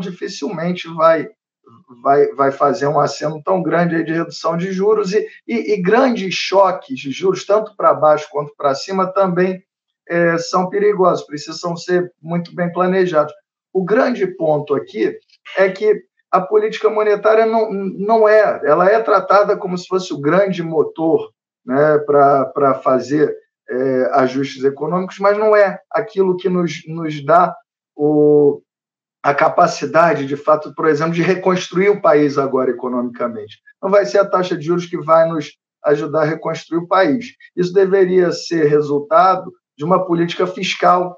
dificilmente 0.00 0.88
vai, 0.88 1.28
vai, 2.02 2.26
vai 2.28 2.52
fazer 2.52 2.86
um 2.86 3.00
aceno 3.00 3.42
tão 3.42 3.62
grande 3.62 4.02
de 4.04 4.12
redução 4.12 4.56
de 4.56 4.70
juros 4.72 5.12
e, 5.12 5.26
e, 5.46 5.74
e 5.74 5.82
grandes 5.82 6.34
choques 6.34 6.98
de 6.98 7.10
juros, 7.10 7.44
tanto 7.44 7.74
para 7.76 7.94
baixo 7.94 8.28
quanto 8.30 8.54
para 8.56 8.74
cima, 8.74 9.12
também 9.12 9.62
é, 10.08 10.36
são 10.38 10.68
perigosos, 10.68 11.24
precisam 11.24 11.76
ser 11.76 12.12
muito 12.20 12.54
bem 12.54 12.70
planejados. 12.72 13.32
O 13.72 13.84
grande 13.84 14.26
ponto 14.26 14.74
aqui 14.74 15.16
é 15.56 15.70
que 15.70 16.02
a 16.30 16.40
política 16.40 16.88
monetária 16.88 17.46
não, 17.46 17.72
não 17.72 18.28
é, 18.28 18.60
ela 18.64 18.88
é 18.88 19.00
tratada 19.00 19.56
como 19.56 19.76
se 19.76 19.86
fosse 19.86 20.12
o 20.12 20.20
grande 20.20 20.62
motor 20.62 21.32
né, 21.64 21.98
para 21.98 22.74
fazer 22.82 23.36
é, 23.70 24.10
ajustes 24.14 24.64
econômicos, 24.64 25.18
mas 25.18 25.38
não 25.38 25.54
é 25.54 25.78
aquilo 25.90 26.36
que 26.36 26.48
nos, 26.48 26.82
nos 26.88 27.24
dá 27.24 27.54
o, 27.96 28.60
a 29.22 29.34
capacidade, 29.34 30.26
de 30.26 30.36
fato, 30.36 30.74
por 30.74 30.86
exemplo, 30.86 31.14
de 31.14 31.22
reconstruir 31.22 31.90
o 31.90 32.00
país 32.00 32.36
agora 32.36 32.70
economicamente. 32.70 33.58
Não 33.82 33.90
vai 33.90 34.04
ser 34.04 34.18
a 34.18 34.28
taxa 34.28 34.56
de 34.56 34.64
juros 34.64 34.86
que 34.86 34.98
vai 34.98 35.28
nos 35.28 35.52
ajudar 35.84 36.22
a 36.22 36.26
reconstruir 36.26 36.78
o 36.78 36.88
país. 36.88 37.26
Isso 37.56 37.72
deveria 37.72 38.32
ser 38.32 38.66
resultado 38.66 39.52
de 39.76 39.84
uma 39.84 40.04
política 40.04 40.46
fiscal 40.46 41.16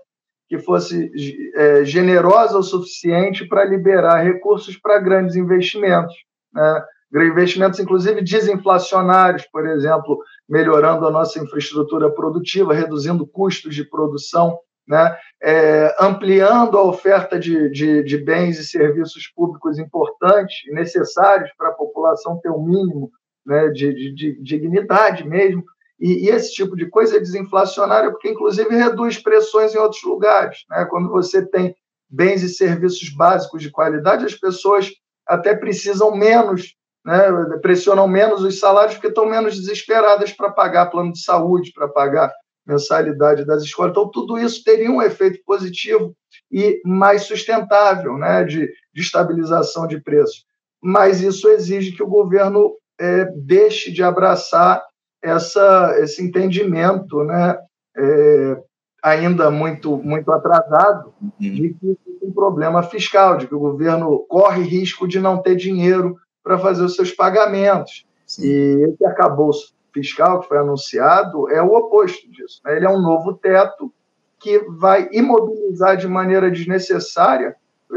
que 0.48 0.58
fosse 0.58 1.10
é, 1.54 1.84
generosa 1.84 2.58
o 2.58 2.62
suficiente 2.62 3.46
para 3.46 3.64
liberar 3.64 4.22
recursos 4.22 4.76
para 4.76 5.00
grandes 5.00 5.34
investimentos. 5.34 6.14
Né? 6.52 6.84
Investimentos, 7.14 7.78
inclusive, 7.78 8.22
desinflacionários, 8.22 9.44
por 9.52 9.66
exemplo, 9.66 10.22
melhorando 10.48 11.06
a 11.06 11.10
nossa 11.10 11.38
infraestrutura 11.38 12.10
produtiva, 12.10 12.72
reduzindo 12.72 13.26
custos 13.26 13.74
de 13.74 13.84
produção, 13.84 14.58
né? 14.86 15.16
É, 15.40 15.94
ampliando 16.00 16.76
a 16.76 16.84
oferta 16.84 17.38
de, 17.38 17.70
de, 17.70 18.02
de, 18.02 18.18
bens 18.18 18.58
e 18.58 18.64
serviços 18.64 19.28
públicos 19.28 19.78
importantes 19.78 20.64
e 20.66 20.72
necessários 20.72 21.50
para 21.56 21.68
a 21.68 21.74
população 21.74 22.38
ter 22.38 22.50
um 22.50 22.64
mínimo 22.64 23.10
né, 23.46 23.68
de, 23.68 23.92
de, 23.94 24.12
de 24.14 24.42
dignidade 24.42 25.26
mesmo. 25.26 25.64
E, 26.00 26.26
e, 26.26 26.28
esse 26.30 26.52
tipo 26.52 26.76
de 26.76 26.86
coisa 26.86 27.16
é 27.16 27.20
desinflacionário, 27.20 28.10
porque, 28.10 28.30
inclusive, 28.30 28.74
reduz 28.74 29.22
pressões 29.22 29.74
em 29.74 29.78
outros 29.78 30.02
lugares. 30.02 30.64
Né? 30.68 30.84
Quando 30.90 31.08
você 31.10 31.46
tem 31.46 31.76
bens 32.10 32.42
e 32.42 32.48
serviços 32.48 33.08
básicos 33.10 33.62
de 33.62 33.70
qualidade, 33.70 34.24
as 34.24 34.34
pessoas 34.34 34.90
até 35.26 35.54
precisam 35.54 36.14
menos, 36.14 36.74
né? 37.04 37.30
pressionam 37.60 38.06
menos 38.06 38.42
os 38.42 38.58
salários, 38.58 38.94
porque 38.94 39.08
estão 39.08 39.26
menos 39.26 39.56
desesperadas 39.56 40.32
para 40.32 40.50
pagar 40.50 40.86
plano 40.86 41.12
de 41.12 41.22
saúde, 41.22 41.72
para 41.74 41.88
pagar 41.88 42.32
mensalidade 42.66 43.44
das 43.44 43.62
escolas. 43.62 43.90
Então, 43.90 44.10
tudo 44.10 44.38
isso 44.38 44.62
teria 44.62 44.90
um 44.90 45.02
efeito 45.02 45.40
positivo 45.44 46.14
e 46.50 46.80
mais 46.84 47.22
sustentável 47.22 48.16
né? 48.16 48.44
de, 48.44 48.70
de 48.94 49.00
estabilização 49.00 49.86
de 49.86 50.00
preços. 50.00 50.44
Mas 50.82 51.20
isso 51.20 51.48
exige 51.48 51.92
que 51.92 52.02
o 52.02 52.08
governo 52.08 52.74
é, 53.00 53.24
deixe 53.36 53.92
de 53.92 54.02
abraçar 54.02 54.82
essa, 55.22 55.94
esse 55.98 56.22
entendimento 56.22 57.22
né, 57.24 57.56
é, 57.96 58.56
ainda 59.02 59.50
muito, 59.50 59.96
muito 59.96 60.30
atrasado 60.32 61.14
uhum. 61.20 61.30
de 61.38 61.74
que 61.74 61.78
tem 61.80 61.96
um 62.22 62.32
problema 62.32 62.82
fiscal, 62.82 63.36
de 63.36 63.46
que 63.46 63.54
o 63.54 63.60
governo 63.60 64.26
corre 64.28 64.62
risco 64.62 65.06
de 65.06 65.20
não 65.20 65.40
ter 65.40 65.56
dinheiro 65.56 66.16
para 66.42 66.58
fazer 66.58 66.84
os 66.84 66.94
seus 66.94 67.12
pagamentos. 67.12 68.06
Sim. 68.26 68.46
E 68.46 68.84
esse 68.84 69.04
arcabouço 69.04 69.74
fiscal 69.92 70.40
que 70.40 70.48
foi 70.48 70.58
anunciado 70.58 71.50
é 71.50 71.62
o 71.62 71.74
oposto 71.74 72.30
disso. 72.30 72.60
Né? 72.64 72.76
Ele 72.76 72.86
é 72.86 72.90
um 72.90 73.00
novo 73.00 73.34
teto 73.34 73.92
que 74.38 74.58
vai 74.70 75.08
imobilizar 75.12 75.96
de 75.96 76.08
maneira 76.08 76.50
desnecessária 76.50 77.56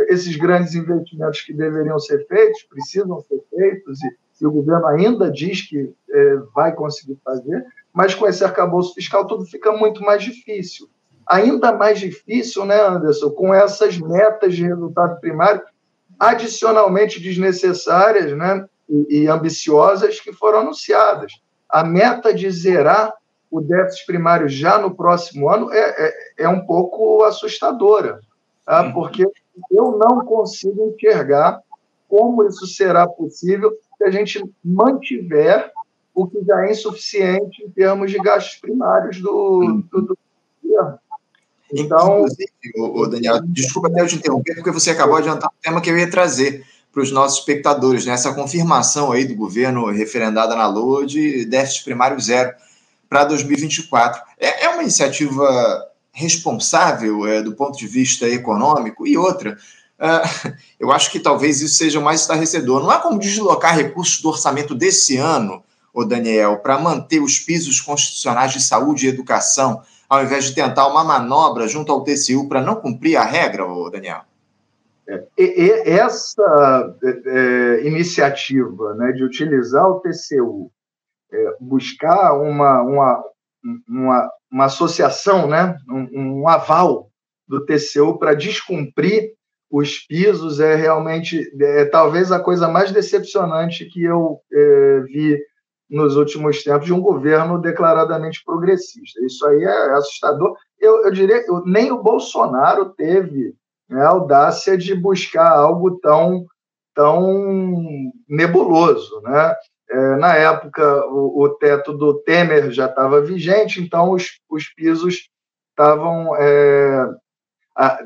esses 0.09 0.35
grandes 0.35 0.75
investimentos 0.75 1.41
que 1.41 1.53
deveriam 1.53 1.97
ser 1.97 2.27
feitos, 2.27 2.63
precisam 2.63 3.19
ser 3.21 3.41
feitos 3.49 4.03
e 4.03 4.25
e 4.41 4.45
o 4.45 4.51
governo 4.51 4.87
ainda 4.87 5.31
diz 5.31 5.67
que 5.67 5.93
é, 6.09 6.35
vai 6.53 6.73
conseguir 6.73 7.17
fazer, 7.23 7.65
mas 7.93 8.13
com 8.13 8.27
esse 8.27 8.43
arcabouço 8.43 8.93
fiscal 8.93 9.25
tudo 9.25 9.45
fica 9.45 9.71
muito 9.71 10.01
mais 10.01 10.23
difícil. 10.23 10.89
Ainda 11.27 11.71
mais 11.71 11.99
difícil, 11.99 12.65
né, 12.65 12.79
Anderson, 12.79 13.31
com 13.31 13.53
essas 13.53 13.97
metas 13.97 14.55
de 14.55 14.63
resultado 14.63 15.19
primário 15.19 15.61
adicionalmente 16.19 17.19
desnecessárias 17.19 18.35
né, 18.37 18.65
e, 18.89 19.21
e 19.21 19.27
ambiciosas 19.27 20.19
que 20.19 20.33
foram 20.33 20.59
anunciadas. 20.59 21.33
A 21.69 21.83
meta 21.83 22.33
de 22.33 22.49
zerar 22.49 23.13
o 23.49 23.61
déficit 23.61 24.05
primário 24.05 24.49
já 24.49 24.77
no 24.77 24.93
próximo 24.93 25.49
ano 25.49 25.71
é, 25.71 25.79
é, 25.79 26.43
é 26.43 26.49
um 26.49 26.65
pouco 26.65 27.23
assustadora, 27.23 28.19
tá? 28.65 28.83
Uhum. 28.83 28.93
porque 28.93 29.25
eu 29.71 29.97
não 29.97 30.25
consigo 30.25 30.93
enxergar 30.93 31.61
como 32.07 32.43
isso 32.43 32.67
será 32.67 33.07
possível 33.07 33.71
se 33.97 34.03
a 34.03 34.11
gente 34.11 34.43
mantiver 34.63 35.71
o 36.13 36.27
que 36.27 36.43
já 36.43 36.65
é 36.65 36.71
insuficiente 36.71 37.63
em 37.63 37.69
termos 37.69 38.11
de 38.11 38.17
gastos 38.17 38.59
primários 38.59 39.21
do, 39.21 39.83
do, 39.91 40.01
do. 40.01 40.17
Então, 41.75 42.19
Inclusive, 42.19 42.51
o 42.77 43.07
Daniel, 43.07 43.41
desculpa 43.47 43.87
até 43.87 44.01
eu 44.01 44.07
te 44.07 44.15
interromper, 44.15 44.55
porque 44.55 44.71
você 44.71 44.91
acabou 44.91 45.21
de 45.21 45.27
adiantar 45.27 45.49
o 45.49 45.61
tema 45.61 45.81
que 45.81 45.89
eu 45.89 45.97
ia 45.97 46.09
trazer 46.09 46.65
para 46.91 47.03
os 47.03 47.11
nossos 47.11 47.39
espectadores, 47.39 48.05
né? 48.05 48.13
essa 48.13 48.33
confirmação 48.33 49.11
aí 49.11 49.25
do 49.25 49.35
governo 49.35 49.85
referendada 49.91 50.55
na 50.55 50.65
LOA 50.67 51.05
de 51.05 51.45
déficit 51.45 51.83
primário 51.83 52.19
zero 52.19 52.53
para 53.09 53.25
2024. 53.25 54.21
É, 54.39 54.65
é 54.65 54.69
uma 54.69 54.81
iniciativa 54.81 55.85
responsável 56.13 57.27
é, 57.27 57.41
do 57.41 57.53
ponto 57.53 57.77
de 57.77 57.85
vista 57.85 58.27
econômico 58.27 59.05
e 59.05 59.17
outra, 59.17 59.57
Uh, 59.97 60.53
eu 60.79 60.91
acho 60.91 61.11
que 61.11 61.19
talvez 61.19 61.61
isso 61.61 61.75
seja 61.75 61.99
mais 61.99 62.21
estarrecedor. 62.21 62.81
Não 62.81 62.89
há 62.89 62.99
como 62.99 63.19
deslocar 63.19 63.75
recursos 63.75 64.21
do 64.21 64.29
orçamento 64.29 64.75
desse 64.75 65.17
ano, 65.17 65.63
o 65.93 66.03
Daniel, 66.03 66.57
para 66.57 66.77
manter 66.77 67.21
os 67.21 67.39
pisos 67.39 67.79
constitucionais 67.79 68.51
de 68.51 68.61
saúde 68.61 69.05
e 69.05 69.09
educação, 69.09 69.81
ao 70.09 70.23
invés 70.23 70.45
de 70.45 70.55
tentar 70.55 70.87
uma 70.87 71.03
manobra 71.03 71.67
junto 71.67 71.91
ao 71.91 72.03
TCU 72.03 72.47
para 72.47 72.61
não 72.61 72.75
cumprir 72.75 73.17
a 73.17 73.23
regra, 73.23 73.65
Daniel? 73.91 74.21
É, 75.07 75.89
essa 75.89 76.95
é, 77.03 77.21
é, 77.25 77.87
iniciativa 77.87 78.95
né, 78.95 79.11
de 79.11 79.23
utilizar 79.23 79.85
o 79.87 79.99
TCU, 79.99 80.71
é, 81.31 81.57
buscar 81.59 82.33
uma, 82.33 82.81
uma, 82.81 83.23
uma, 83.87 84.31
uma 84.51 84.65
associação, 84.65 85.47
né, 85.47 85.77
um, 85.87 86.41
um 86.41 86.47
aval 86.47 87.09
do 87.47 87.63
TCU 87.65 88.17
para 88.17 88.33
descumprir 88.33 89.35
os 89.69 89.99
pisos 89.99 90.59
é 90.59 90.75
realmente 90.75 91.51
é, 91.59 91.85
talvez 91.85 92.31
a 92.31 92.39
coisa 92.39 92.67
mais 92.67 92.91
decepcionante 92.91 93.85
que 93.85 94.03
eu 94.03 94.39
é, 94.51 94.99
vi 95.01 95.39
nos 95.89 96.15
últimos 96.15 96.63
tempos 96.63 96.85
de 96.85 96.93
um 96.93 97.01
governo 97.01 97.61
declaradamente 97.61 98.41
progressista. 98.43 99.23
Isso 99.23 99.45
aí 99.45 99.63
é 99.63 99.91
assustador. 99.93 100.55
Eu, 100.79 101.03
eu 101.03 101.11
diria 101.11 101.43
que 101.43 101.51
nem 101.65 101.91
o 101.91 102.01
Bolsonaro 102.01 102.89
teve 102.89 103.53
né, 103.89 104.01
a 104.01 104.09
audácia 104.09 104.77
de 104.77 104.95
buscar 104.95 105.49
algo 105.51 105.99
tão, 105.99 106.45
tão 106.93 108.11
nebuloso. 108.27 109.21
Né? 109.21 109.55
É, 109.89 110.15
na 110.17 110.35
época, 110.35 111.05
o, 111.07 111.43
o, 111.43 111.49
teto 111.49 111.93
do 111.93 112.15
Temer 112.21 112.71
já 112.71 112.87
estava 112.87 113.21
vigente, 113.21 113.81
então 113.81 114.11
os, 114.11 114.39
os 114.49 114.65
pisos 114.73 115.29
estavam 115.69 116.35
é, 116.37 117.07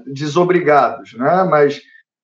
desobrigados, 0.07 1.13
né? 1.13 1.43
mas, 1.43 1.81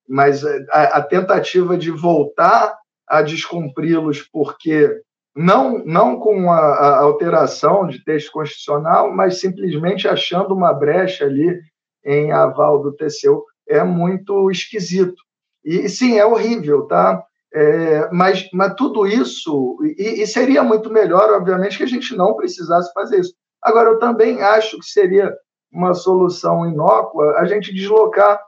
mas 0.08 0.44
a, 0.46 0.98
a 0.98 1.02
tentativa 1.02 1.78
de 1.78 1.92
voltar 1.92 2.76
a 3.08 3.22
descumpri-los 3.22 4.24
porque 4.24 5.02
não, 5.36 5.84
não 5.86 6.18
com 6.18 6.50
a, 6.52 6.60
a, 6.60 7.00
alteração 7.00 7.86
de 7.88 8.04
texto 8.04 8.32
constitucional, 8.32 9.14
mas 9.14 9.40
simplesmente 9.40 10.08
achando 10.08 10.56
uma 10.56 10.74
brecha 10.74 11.26
ali 11.26 11.60
em 12.06 12.32
aval 12.32 12.82
do 12.82 12.94
TCU, 12.94 13.44
é 13.68 13.84
muito 13.84 14.50
esquisito. 14.50 15.22
E 15.64 15.90
sim, 15.90 16.18
é 16.18 16.26
horrível, 16.26 16.84
tá? 16.84 17.22
É, 17.54 18.10
mas, 18.12 18.50
mas 18.54 18.74
tudo 18.76 19.08
isso, 19.08 19.78
e, 19.98 20.22
e, 20.22 20.28
seria 20.28 20.62
muito 20.64 20.92
melhor, 20.92 21.34
obviamente, 21.34 21.78
que 21.78 21.84
a 21.84 21.88
gente 21.88 22.16
não 22.16 22.36
precisasse 22.36 22.92
fazer 22.94 23.20
isso. 23.20 23.34
Agora, 23.62 23.90
eu 23.90 24.00
também 24.00 24.42
acho 24.42 24.78
que 24.80 24.86
seria 24.86 25.34
uma 25.72 25.94
solução 25.94 26.66
inócua, 26.70 27.38
a 27.38 27.46
gente 27.46 27.74
deslocar 27.74 28.42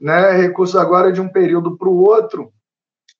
né, 0.00 0.30
recursos 0.32 0.76
agora 0.76 1.12
de 1.12 1.20
um 1.20 1.28
período 1.28 1.76
para 1.76 1.88
o 1.88 1.98
outro, 1.98 2.52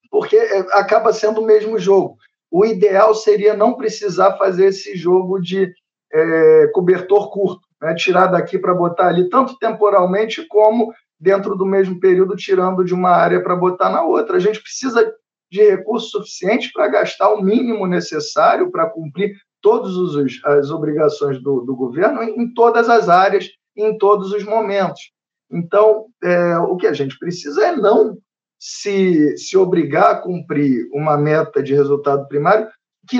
porque 0.09 0.35
é, 0.35 0.59
acaba 0.71 1.13
sendo 1.13 1.41
o 1.41 1.45
mesmo 1.45 1.77
jogo. 1.77 2.17
O 2.51 2.65
ideal 2.65 3.13
seria 3.13 3.55
não 3.55 3.73
precisar 3.73 4.37
fazer 4.37 4.67
esse 4.67 4.95
jogo 4.95 5.39
de 5.39 5.71
é, 6.11 6.67
cobertor 6.73 7.31
curto, 7.31 7.61
né, 7.81 7.93
tirar 7.95 8.27
daqui 8.27 8.57
para 8.57 8.73
botar 8.73 9.07
ali, 9.07 9.29
tanto 9.29 9.57
temporalmente 9.57 10.45
como 10.47 10.93
dentro 11.19 11.55
do 11.55 11.65
mesmo 11.65 11.99
período, 11.99 12.35
tirando 12.35 12.83
de 12.83 12.93
uma 12.93 13.09
área 13.09 13.41
para 13.41 13.55
botar 13.55 13.89
na 13.89 14.03
outra. 14.03 14.37
A 14.37 14.39
gente 14.39 14.61
precisa 14.61 15.13
de 15.51 15.61
recursos 15.61 16.11
suficientes 16.11 16.71
para 16.71 16.87
gastar 16.87 17.33
o 17.33 17.41
mínimo 17.41 17.85
necessário 17.85 18.71
para 18.71 18.89
cumprir 18.89 19.35
todas 19.61 19.93
as 20.45 20.69
obrigações 20.69 21.41
do, 21.41 21.61
do 21.61 21.75
governo 21.75 22.21
em 22.23 22.53
todas 22.53 22.89
as 22.89 23.09
áreas, 23.09 23.49
em 23.75 23.97
todos 23.97 24.31
os 24.31 24.43
momentos. 24.43 25.11
Então, 25.51 26.05
é, 26.23 26.57
o 26.59 26.75
que 26.75 26.87
a 26.87 26.93
gente 26.93 27.17
precisa 27.17 27.67
é 27.67 27.75
não 27.75 28.17
se, 28.59 29.37
se 29.37 29.57
obrigar 29.57 30.11
a 30.11 30.15
cumprir 30.15 30.87
uma 30.91 31.17
meta 31.17 31.61
de 31.61 31.73
resultado 31.73 32.27
primário 32.27 32.67
que 33.07 33.19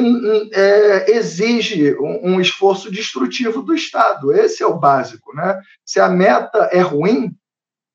é, 0.54 1.12
exige 1.12 1.96
um, 1.98 2.34
um, 2.34 2.42
esforço 2.42 2.92
destrutivo 2.92 3.62
do 3.62 3.74
Estado. 3.74 4.34
Esse 4.34 4.62
é 4.62 4.68
o 4.68 4.78
básico. 4.78 5.34
Né? 5.34 5.60
Se 5.86 6.00
a 6.00 6.10
meta 6.10 6.70
é 6.74 6.82
ruim 6.82 7.34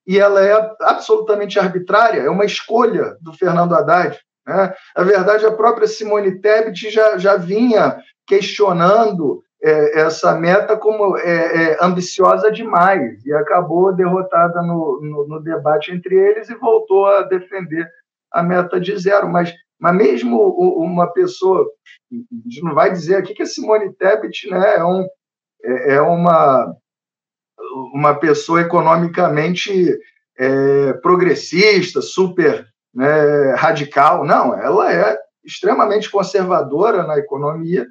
e 0.07 0.19
ela 0.19 0.43
é 0.43 0.75
absolutamente 0.81 1.59
arbitrária, 1.59 2.23
é 2.23 2.31
uma 2.31 2.47
escolha 2.47 3.17
do 3.21 3.33
Fernando 3.35 3.75
Haddad. 3.75 4.19
Né? 4.47 4.75
Na 4.97 5.05
verdade, 5.05 5.45
a 5.45 5.53
própria 5.53 5.87
Simone 5.87 6.41
Tebet 6.41 6.91
já, 6.91 7.19
já 7.19 7.37
vinha 7.37 7.99
questionando 8.27 9.43
é, 9.63 10.01
essa 10.01 10.35
meta 10.35 10.77
como 10.77 11.17
é, 11.17 11.71
é, 11.73 11.79
ambiciosa 11.81 12.51
demais 12.51 13.25
e 13.25 13.33
acabou 13.33 13.95
derrotada 13.95 14.61
no, 14.61 15.01
no, 15.01 15.29
no, 15.29 15.41
debate 15.41 15.93
entre 15.93 16.17
eles 16.17 16.51
e 16.51 16.55
voltou 16.55 17.07
a 17.07 17.23
defender 17.23 17.89
a 18.33 18.43
meta 18.43 18.81
de 18.81 18.97
zero. 18.99 19.29
Mas, 19.29 19.55
mas 19.79 19.95
mesmo 19.95 20.39
uma 20.49 21.07
pessoa, 21.13 21.65
a 22.13 22.49
gente 22.49 22.63
não 22.65 22.75
vai 22.75 22.91
dizer 22.91 23.17
aqui 23.17 23.35
que 23.35 23.43
a 23.43 23.47
Simone 23.47 23.93
Tebet 23.95 24.51
né, 24.51 24.77
é, 24.77 24.85
um, 24.85 25.07
é, 25.65 25.95
é 25.95 26.01
uma, 26.01 26.75
uma 27.95 28.15
pessoa 28.15 28.61
economicamente 28.61 29.97
é, 30.37 30.93
progressista, 30.95 32.03
super 32.03 32.67
né, 32.93 33.55
radical. 33.55 34.25
Não, 34.25 34.55
ela 34.55 34.93
é 34.93 35.17
extremamente 35.45 36.11
conservadora 36.11 37.05
na 37.05 37.17
economia, 37.19 37.87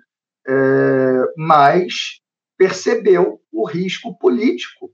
é, 0.48 1.21
mas 1.38 2.20
percebeu 2.58 3.40
o 3.52 3.66
risco 3.66 4.18
político 4.18 4.92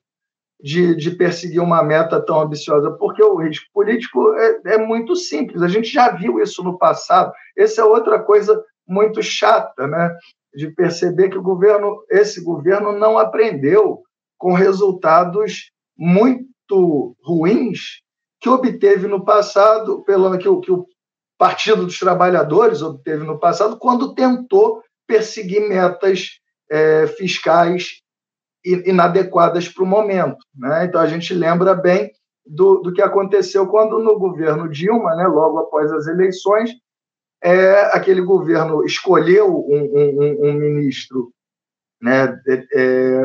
de, 0.62 0.96
de, 0.96 1.12
perseguir 1.12 1.62
uma 1.62 1.84
meta 1.84 2.20
tão 2.20 2.39
ambiciosa, 2.39 2.91
porque 2.91 3.22
o 3.22 3.36
risco 3.36 3.65
político 3.74 4.34
é, 4.34 4.60
é, 4.74 4.77
muito 4.77 5.15
simples. 5.15 5.62
A 5.62 5.67
gente 5.67 5.88
já 5.88 6.10
viu 6.10 6.39
isso 6.39 6.63
no 6.63 6.77
passado. 6.77 7.32
Essa 7.56 7.82
é 7.82 7.84
outra 7.84 8.20
coisa 8.24 8.63
muito 8.88 9.22
chata, 9.22 9.86
né? 9.86 10.15
De 10.56 10.72
perceber 10.72 11.29
que 11.29 11.38
o 11.38 11.44
governo, 11.44 12.03
esse 12.10 12.44
governo, 12.44 12.98
não 12.98 13.20
aprendeu 13.20 14.01
com 14.38 14.53
resultados 14.53 15.72
muito 15.96 17.15
ruins 17.24 18.01
que 18.39 18.50
obteve 18.50 19.08
no 19.08 19.24
passado, 19.24 20.03
pelo 20.03 20.38
que 20.38 20.62
que 20.62 20.72
o 20.72 20.88
Partido 21.38 21.86
dos 21.86 22.00
Trabalhadores 22.00 22.82
obteve 22.82 23.24
no 23.24 23.39
passado, 23.39 23.77
quando 23.77 24.15
tentou 24.15 24.82
perseguir 25.08 25.68
metas 25.68 26.40
é, 26.70 27.08
fiscais 27.08 28.02
inadequadas 28.64 29.70
para 29.70 29.84
o 29.84 29.88
momento. 29.88 30.38
Né? 30.56 30.86
Então, 30.86 31.00
a 31.00 31.08
gente 31.08 31.34
lembra 31.34 31.74
bem 31.74 32.12
do, 32.46 32.80
do 32.82 32.94
que 32.94 33.02
aconteceu 33.02 33.68
quando, 33.68 34.00
no 34.00 34.20
governo 34.20 34.70
Dilma, 34.70 35.16
né, 35.16 35.26
logo 35.26 35.60
após 35.60 35.92
as 35.92 36.08
eleições, 36.08 36.72
é, 37.42 37.96
aquele 37.96 38.22
governo 38.22 38.84
escolheu 38.84 39.48
um, 39.48 39.84
um, 39.94 40.50
um 40.50 40.54
ministro 40.54 41.32
né, 42.02 42.40
é, 42.74 43.22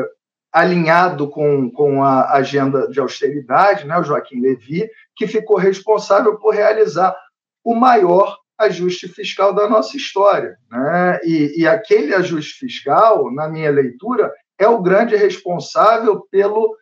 alinhado 0.51 1.29
com, 1.29 1.71
com 1.71 2.03
a 2.03 2.33
agenda 2.33 2.87
de 2.87 2.99
austeridade, 2.99 3.87
né, 3.87 3.97
o 3.97 4.03
Joaquim 4.03 4.39
Levy, 4.39 4.89
que 5.15 5.27
ficou 5.27 5.57
responsável 5.57 6.37
por 6.37 6.53
realizar 6.53 7.15
o 7.63 7.73
maior 7.73 8.37
ajuste 8.57 9.07
fiscal 9.07 9.53
da 9.53 9.67
nossa 9.67 9.97
história. 9.97 10.57
Né? 10.71 11.19
E, 11.23 11.61
e 11.61 11.67
aquele 11.67 12.13
ajuste 12.13 12.59
fiscal, 12.59 13.31
na 13.33 13.47
minha 13.47 13.71
leitura, 13.71 14.31
é 14.57 14.67
o 14.67 14.81
grande 14.81 15.15
responsável 15.15 16.21
pelo, 16.31 16.75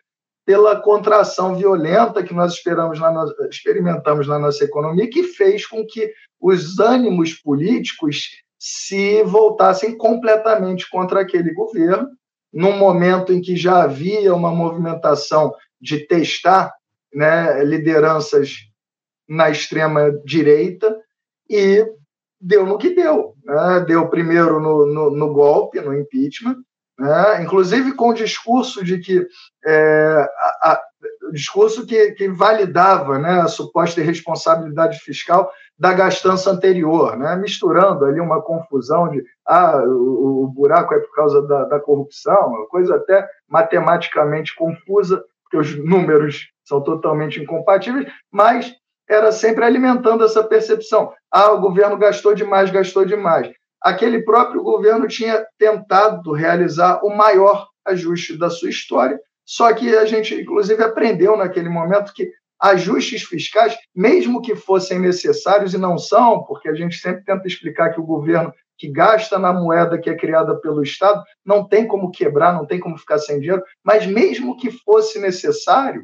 pela 0.46 0.82
contração 0.82 1.56
violenta 1.56 2.24
que 2.24 2.34
nós 2.34 2.54
esperamos 2.54 3.00
na, 3.00 3.26
experimentamos 3.50 4.28
na 4.28 4.38
nossa 4.38 4.64
economia, 4.64 5.10
que 5.10 5.24
fez 5.24 5.66
com 5.66 5.86
que 5.86 6.12
os 6.40 6.80
ânimos 6.80 7.34
políticos 7.34 8.30
se 8.60 9.24
voltassem 9.24 9.98
completamente 9.98 10.90
contra 10.90 11.22
aquele 11.22 11.54
governo, 11.54 12.08
num 12.54 12.78
momento 12.78 13.32
em 13.32 13.42
que 13.42 13.56
já 13.56 13.84
havia 13.84 14.36
uma 14.36 14.52
movimentação 14.52 15.54
de 15.80 16.06
testar 16.06 16.72
né, 17.14 17.64
lideranças 17.64 18.58
na 19.28 19.50
extrema 19.50 20.12
direita 20.26 20.96
e 21.52 21.86
deu 22.40 22.66
no 22.66 22.78
que 22.78 22.96
deu. 22.96 23.36
Né? 23.44 23.86
Deu 23.88 24.08
primeiro 24.10 24.60
no, 24.60 24.86
no, 24.86 25.12
no, 25.12 25.34
golpe, 25.34 25.80
no 25.80 25.94
impeachment, 25.94 26.58
né? 26.98 27.44
inclusive 27.44 27.94
com 27.94 28.10
o 28.10 28.14
discurso 28.14 28.84
de 28.84 29.00
que 29.00 29.28
é, 29.66 30.28
a, 30.62 30.72
a, 30.72 30.82
discurso 31.32 31.86
que, 31.86 32.12
que 32.12 32.28
validava 32.30 33.18
né, 33.18 33.42
a 33.42 33.48
suposta 33.48 34.02
irresponsabilidade 34.02 35.00
fiscal 35.00 35.52
da 35.78 35.94
gastança 35.94 36.52
anterior, 36.52 37.18
né? 37.18 37.36
misturando 37.36 38.06
ali 38.06 38.20
uma 38.20 38.42
confusão 38.42 39.10
de 39.10 39.24
ah, 39.48 39.78
o, 39.86 40.44
o 40.44 40.48
buraco 40.48 40.94
é 40.94 41.00
por 41.00 41.14
causa 41.14 41.42
da, 41.48 41.66
da 41.66 41.80
corrupção, 41.80 42.68
coisa 42.70 42.96
até 42.96 43.28
matematicamente 43.48 44.56
confusa, 44.56 45.24
porque 45.44 45.58
os 45.58 45.76
números 45.78 46.50
são 46.64 46.82
totalmente 46.82 47.42
incompatíveis, 47.42 48.08
mas 48.32 48.74
era 49.12 49.32
sempre 49.32 49.66
alimentando 49.66 50.24
essa 50.24 50.44
percepção. 50.44 51.12
Ah, 51.30 51.52
o 51.52 51.60
governo 51.60 51.98
gastou 51.98 52.34
demais, 52.34 52.72
gastou 52.72 53.06
demais. 53.06 53.52
Aquele 53.82 54.24
próprio 54.24 54.64
governo 54.64 55.08
tinha 55.08 55.46
tentado 55.58 56.32
realizar 56.32 57.04
o 57.04 57.10
maior 57.10 57.68
ajuste 57.86 58.38
da 58.38 58.50
sua 58.50 58.70
história, 58.70 59.20
só 59.46 59.74
que 59.74 59.96
a 59.96 60.06
gente, 60.06 60.34
inclusive, 60.36 60.82
aprendeu 60.82 61.36
naquele 61.36 61.68
momento 61.68 62.14
que 62.14 62.32
ajustes 62.60 63.24
fiscais, 63.24 63.76
mesmo 63.94 64.42
que 64.42 64.56
fossem 64.56 65.00
necessários, 65.00 65.74
e 65.74 65.78
não 65.80 65.98
são, 65.98 66.44
porque 66.44 66.70
a 66.70 66.76
gente 66.76 66.96
sempre 66.98 67.24
tenta 67.26 67.48
explicar 67.48 67.90
que 67.92 68.00
o 68.00 68.06
governo 68.06 68.54
que 68.78 68.88
gasta 68.88 69.38
na 69.38 69.52
moeda 69.52 69.98
que 69.98 70.10
é 70.10 70.16
criada 70.16 70.56
pelo 70.56 70.82
Estado 70.82 71.24
não 71.46 71.68
tem 71.68 71.88
como 71.88 72.12
quebrar, 72.12 72.54
não 72.54 72.66
tem 72.66 72.80
como 72.80 72.98
ficar 72.98 73.18
sem 73.18 73.40
dinheiro, 73.40 73.64
mas 73.84 74.06
mesmo 74.06 74.58
que 74.58 74.72
fosse 74.72 75.20
necessário, 75.20 76.04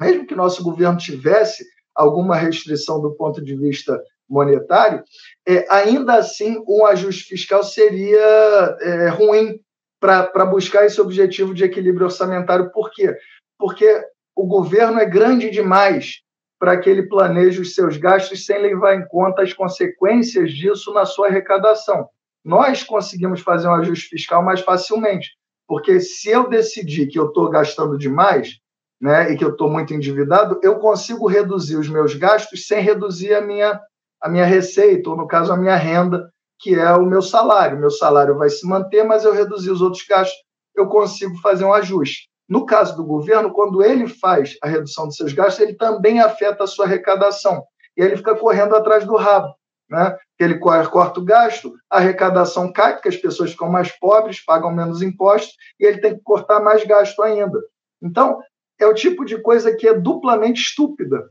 mesmo 0.00 0.26
que 0.26 0.34
nosso 0.34 0.62
governo 0.62 0.98
tivesse 0.98 1.64
alguma 1.96 2.36
restrição 2.36 3.00
do 3.00 3.12
ponto 3.12 3.42
de 3.42 3.56
vista 3.56 4.00
monetário, 4.28 5.02
é, 5.46 5.66
ainda 5.70 6.14
assim 6.14 6.62
um 6.68 6.84
ajuste 6.84 7.24
fiscal 7.24 7.62
seria 7.62 8.76
é, 8.80 9.08
ruim 9.08 9.58
para 10.00 10.44
buscar 10.44 10.84
esse 10.84 11.00
objetivo 11.00 11.54
de 11.54 11.64
equilíbrio 11.64 12.06
orçamentário. 12.06 12.70
Por 12.70 12.90
quê? 12.90 13.16
Porque 13.58 14.04
o 14.34 14.46
governo 14.46 15.00
é 15.00 15.06
grande 15.06 15.50
demais 15.50 16.20
para 16.58 16.76
que 16.78 16.88
ele 16.88 17.08
planeje 17.08 17.60
os 17.60 17.74
seus 17.74 17.96
gastos 17.96 18.44
sem 18.44 18.60
levar 18.60 18.94
em 18.94 19.06
conta 19.08 19.42
as 19.42 19.52
consequências 19.52 20.52
disso 20.52 20.92
na 20.92 21.04
sua 21.04 21.28
arrecadação. 21.28 22.08
Nós 22.44 22.82
conseguimos 22.82 23.40
fazer 23.40 23.68
um 23.68 23.74
ajuste 23.74 24.08
fiscal 24.08 24.42
mais 24.42 24.60
facilmente, 24.60 25.30
porque 25.66 26.00
se 26.00 26.30
eu 26.30 26.48
decidir 26.48 27.08
que 27.08 27.18
eu 27.18 27.26
estou 27.26 27.50
gastando 27.50 27.98
demais, 27.98 28.60
né, 29.00 29.30
e 29.30 29.36
que 29.36 29.44
eu 29.44 29.50
estou 29.50 29.70
muito 29.70 29.92
endividado, 29.92 30.58
eu 30.62 30.78
consigo 30.78 31.26
reduzir 31.26 31.76
os 31.76 31.88
meus 31.88 32.14
gastos 32.14 32.66
sem 32.66 32.80
reduzir 32.80 33.34
a 33.34 33.40
minha, 33.40 33.80
a 34.20 34.28
minha 34.28 34.44
receita, 34.44 35.10
ou 35.10 35.16
no 35.16 35.26
caso, 35.26 35.52
a 35.52 35.56
minha 35.56 35.76
renda, 35.76 36.30
que 36.58 36.74
é 36.74 36.92
o 36.92 37.04
meu 37.04 37.22
salário. 37.22 37.78
Meu 37.78 37.90
salário 37.90 38.36
vai 38.36 38.48
se 38.48 38.66
manter, 38.66 39.04
mas 39.04 39.24
eu 39.24 39.32
reduzir 39.32 39.70
os 39.70 39.82
outros 39.82 40.04
gastos, 40.08 40.36
eu 40.74 40.86
consigo 40.86 41.36
fazer 41.38 41.64
um 41.64 41.72
ajuste. 41.72 42.28
No 42.48 42.64
caso 42.64 42.96
do 42.96 43.04
governo, 43.04 43.52
quando 43.52 43.82
ele 43.82 44.06
faz 44.06 44.56
a 44.62 44.68
redução 44.68 45.06
dos 45.06 45.16
seus 45.16 45.32
gastos, 45.32 45.60
ele 45.60 45.74
também 45.74 46.20
afeta 46.20 46.64
a 46.64 46.66
sua 46.66 46.86
arrecadação. 46.86 47.64
E 47.96 48.02
ele 48.02 48.16
fica 48.16 48.34
correndo 48.36 48.76
atrás 48.76 49.04
do 49.04 49.16
rabo. 49.16 49.54
Né? 49.88 50.16
Ele 50.38 50.58
corta 50.58 51.20
o 51.20 51.24
gasto, 51.24 51.74
a 51.90 51.98
arrecadação 51.98 52.72
cai, 52.72 52.94
porque 52.94 53.08
as 53.08 53.16
pessoas 53.16 53.52
ficam 53.52 53.70
mais 53.70 53.90
pobres, 53.98 54.44
pagam 54.44 54.72
menos 54.72 55.02
impostos, 55.02 55.54
e 55.78 55.84
ele 55.84 55.98
tem 55.98 56.14
que 56.14 56.22
cortar 56.22 56.60
mais 56.60 56.84
gasto 56.84 57.22
ainda. 57.22 57.58
Então, 58.02 58.40
é 58.78 58.86
o 58.86 58.94
tipo 58.94 59.24
de 59.24 59.38
coisa 59.40 59.74
que 59.74 59.88
é 59.88 59.94
duplamente 59.94 60.60
estúpida. 60.60 61.28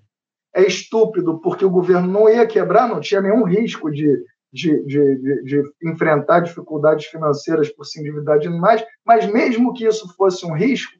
É 0.53 0.65
estúpido 0.65 1.39
porque 1.39 1.65
o 1.65 1.69
governo 1.69 2.07
não 2.07 2.29
ia 2.29 2.47
quebrar, 2.47 2.87
não 2.87 2.99
tinha 2.99 3.21
nenhum 3.21 3.43
risco 3.43 3.91
de, 3.91 4.23
de, 4.51 4.83
de, 4.85 5.15
de, 5.15 5.43
de 5.43 5.63
enfrentar 5.83 6.39
dificuldades 6.39 7.05
financeiras 7.07 7.69
por 7.69 7.85
se 7.85 7.99
endividar 7.99 8.39
demais, 8.39 8.83
mas 9.05 9.29
mesmo 9.31 9.73
que 9.73 9.85
isso 9.85 10.13
fosse 10.15 10.45
um 10.45 10.53
risco, 10.53 10.93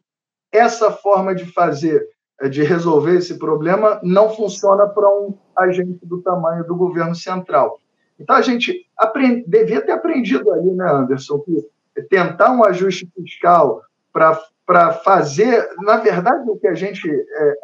essa 0.51 0.91
forma 0.91 1.34
de 1.34 1.45
fazer, 1.45 2.05
eh, 2.41 2.49
de 2.49 2.63
resolver 2.63 3.15
esse 3.17 3.39
problema, 3.39 3.99
não 4.03 4.29
funciona 4.29 4.88
para 4.88 5.10
um 5.10 5.38
agente 5.55 6.05
do 6.05 6.21
tamanho 6.21 6.65
do 6.65 6.75
governo 6.75 7.15
central. 7.15 7.79
Então, 8.19 8.36
a 8.36 8.41
gente 8.41 8.86
aprend... 8.97 9.43
devia 9.47 9.81
ter 9.81 9.91
aprendido 9.91 10.51
ali, 10.51 10.71
né, 10.71 10.89
Anderson, 10.89 11.39
que 11.39 12.01
tentar 12.03 12.51
um 12.51 12.63
ajuste 12.65 13.10
fiscal 13.15 13.81
para 14.12 14.39
para 14.65 14.93
fazer. 14.93 15.69
Na 15.80 15.97
verdade, 15.97 16.49
o 16.49 16.58
que 16.58 16.67
a 16.67 16.73
gente 16.73 17.10
é, 17.10 17.56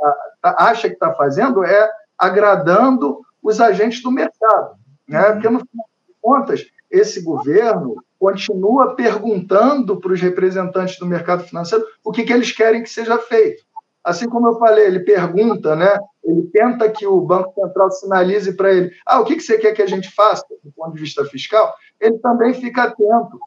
acha 0.44 0.88
que 0.88 0.94
está 0.94 1.14
fazendo 1.14 1.64
é 1.64 1.90
agradando 2.18 3.20
os 3.42 3.60
agentes 3.60 4.02
do 4.04 4.12
mercado. 4.12 4.76
Né? 5.08 5.28
Uhum. 5.28 5.34
Porque, 5.34 5.50
no 5.50 5.60
final 5.60 5.86
de 6.08 6.16
contas, 6.22 6.66
esse 6.90 7.22
governo 7.22 7.96
continua 8.20 8.96
perguntando 8.96 10.00
para 10.00 10.14
os 10.14 10.22
representantes 10.22 11.00
do 11.00 11.08
mercado 11.08 11.44
financeiro 11.44 11.84
o 12.04 12.12
que, 12.12 12.24
que 12.24 12.32
eles 12.32 12.52
querem 12.52 12.84
que 12.84 12.90
seja 12.90 13.18
feito. 13.18 13.64
Assim 14.04 14.28
como 14.28 14.48
eu 14.48 14.60
falei, 14.60 14.86
ele 14.86 15.00
pergunta, 15.00 15.76
né? 15.76 15.98
ele 16.24 16.44
tenta 16.54 16.90
que 16.90 17.06
o 17.06 17.22
Banco 17.22 17.54
Central 17.54 17.92
sinalize 17.92 18.54
para 18.54 18.72
ele: 18.72 18.92
ah, 19.06 19.20
o 19.20 19.26
que, 19.26 19.36
que 19.36 19.42
você 19.42 19.58
quer 19.58 19.74
que 19.74 19.82
a 19.82 19.88
gente 19.88 20.10
faça 20.14 20.46
do 20.64 20.72
ponto 20.72 20.94
de 20.94 21.02
vista 21.02 21.26
fiscal? 21.26 21.74
Ele 22.00 22.18
também 22.20 22.54
fica 22.54 22.84
atento 22.84 23.40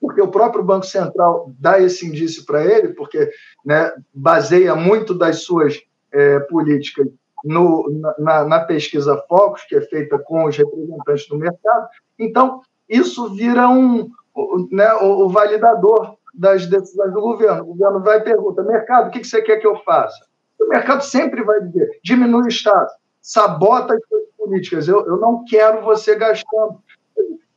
porque 0.00 0.20
o 0.20 0.30
próprio 0.30 0.64
Banco 0.64 0.86
Central 0.86 1.52
dá 1.58 1.80
esse 1.80 2.06
indício 2.06 2.44
para 2.44 2.64
ele, 2.64 2.88
porque 2.88 3.30
né, 3.64 3.92
baseia 4.14 4.74
muito 4.74 5.12
das 5.12 5.42
suas 5.42 5.80
é, 6.12 6.40
políticas 6.40 7.08
no, 7.44 7.88
na, 8.18 8.44
na, 8.44 8.60
pesquisa 8.60 9.22
Focus, 9.28 9.64
que 9.64 9.76
é 9.76 9.80
feita 9.82 10.18
com 10.18 10.44
os 10.44 10.56
representantes 10.56 11.28
do 11.28 11.38
mercado. 11.38 11.88
Então, 12.18 12.60
isso 12.88 13.34
vira 13.34 13.68
um, 13.68 14.08
o, 14.34 14.68
né, 14.70 14.92
o 14.94 15.28
validador 15.28 16.16
das 16.34 16.66
decisões 16.66 17.12
do 17.12 17.20
governo. 17.20 17.62
O 17.62 17.74
governo 17.74 18.00
vai 18.00 18.18
e 18.18 18.24
pergunta: 18.24 18.62
mercado, 18.62 19.08
o 19.08 19.10
que 19.10 19.24
você 19.24 19.42
quer 19.42 19.58
que 19.58 19.66
eu 19.66 19.76
faça? 19.82 20.18
O 20.60 20.68
mercado 20.68 21.02
sempre 21.02 21.42
vai 21.42 21.60
dizer: 21.60 21.88
diminui 22.02 22.44
o 22.44 22.48
Estado, 22.48 22.88
sabota 23.20 23.94
as 23.94 24.00
suas 24.08 24.22
políticas, 24.36 24.88
eu, 24.88 25.04
eu 25.06 25.16
não 25.18 25.44
quero 25.44 25.82
você 25.82 26.14
gastando. 26.14 26.80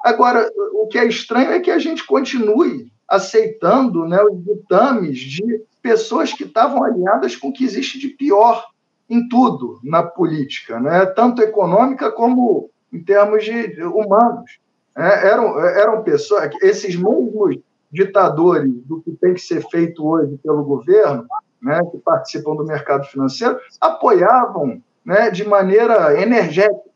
Agora, 0.03 0.49
o 0.73 0.87
que 0.87 0.97
é 0.97 1.05
estranho 1.05 1.51
é 1.51 1.59
que 1.59 1.71
a 1.71 1.79
gente 1.79 2.05
continue 2.05 2.91
aceitando 3.07 4.05
né, 4.05 4.21
os 4.23 4.43
ditames 4.43 5.19
de 5.19 5.61
pessoas 5.81 6.33
que 6.33 6.43
estavam 6.43 6.83
alinhadas 6.83 7.35
com 7.35 7.49
o 7.49 7.53
que 7.53 7.63
existe 7.63 7.99
de 7.99 8.09
pior 8.09 8.65
em 9.09 9.27
tudo 9.27 9.79
na 9.83 10.01
política, 10.01 10.79
né? 10.79 11.05
tanto 11.05 11.41
econômica 11.41 12.11
como 12.11 12.69
em 12.91 13.03
termos 13.03 13.43
de 13.43 13.83
humanos. 13.83 14.59
É, 14.97 15.27
eram, 15.29 15.59
eram 15.59 16.03
pessoas, 16.03 16.49
esses 16.61 16.95
mesmos 16.95 17.57
ditadores 17.91 18.71
do 18.85 19.01
que 19.01 19.11
tem 19.11 19.33
que 19.33 19.41
ser 19.41 19.65
feito 19.69 20.05
hoje 20.05 20.37
pelo 20.41 20.63
governo, 20.63 21.25
né, 21.61 21.79
que 21.91 21.97
participam 21.99 22.55
do 22.55 22.65
mercado 22.65 23.05
financeiro, 23.05 23.59
apoiavam 23.79 24.81
né, 25.05 25.29
de 25.29 25.47
maneira 25.47 26.19
energética 26.21 26.90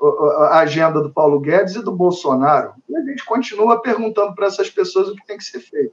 a 0.00 0.58
agenda 0.58 1.00
do 1.00 1.10
Paulo 1.10 1.40
Guedes 1.40 1.74
e 1.74 1.82
do 1.82 1.92
Bolsonaro. 1.92 2.72
E 2.88 2.96
a 2.96 3.00
gente 3.00 3.24
continua 3.24 3.80
perguntando 3.80 4.34
para 4.34 4.46
essas 4.46 4.68
pessoas 4.68 5.08
o 5.08 5.16
que 5.16 5.26
tem 5.26 5.38
que 5.38 5.44
ser 5.44 5.60
feito. 5.60 5.92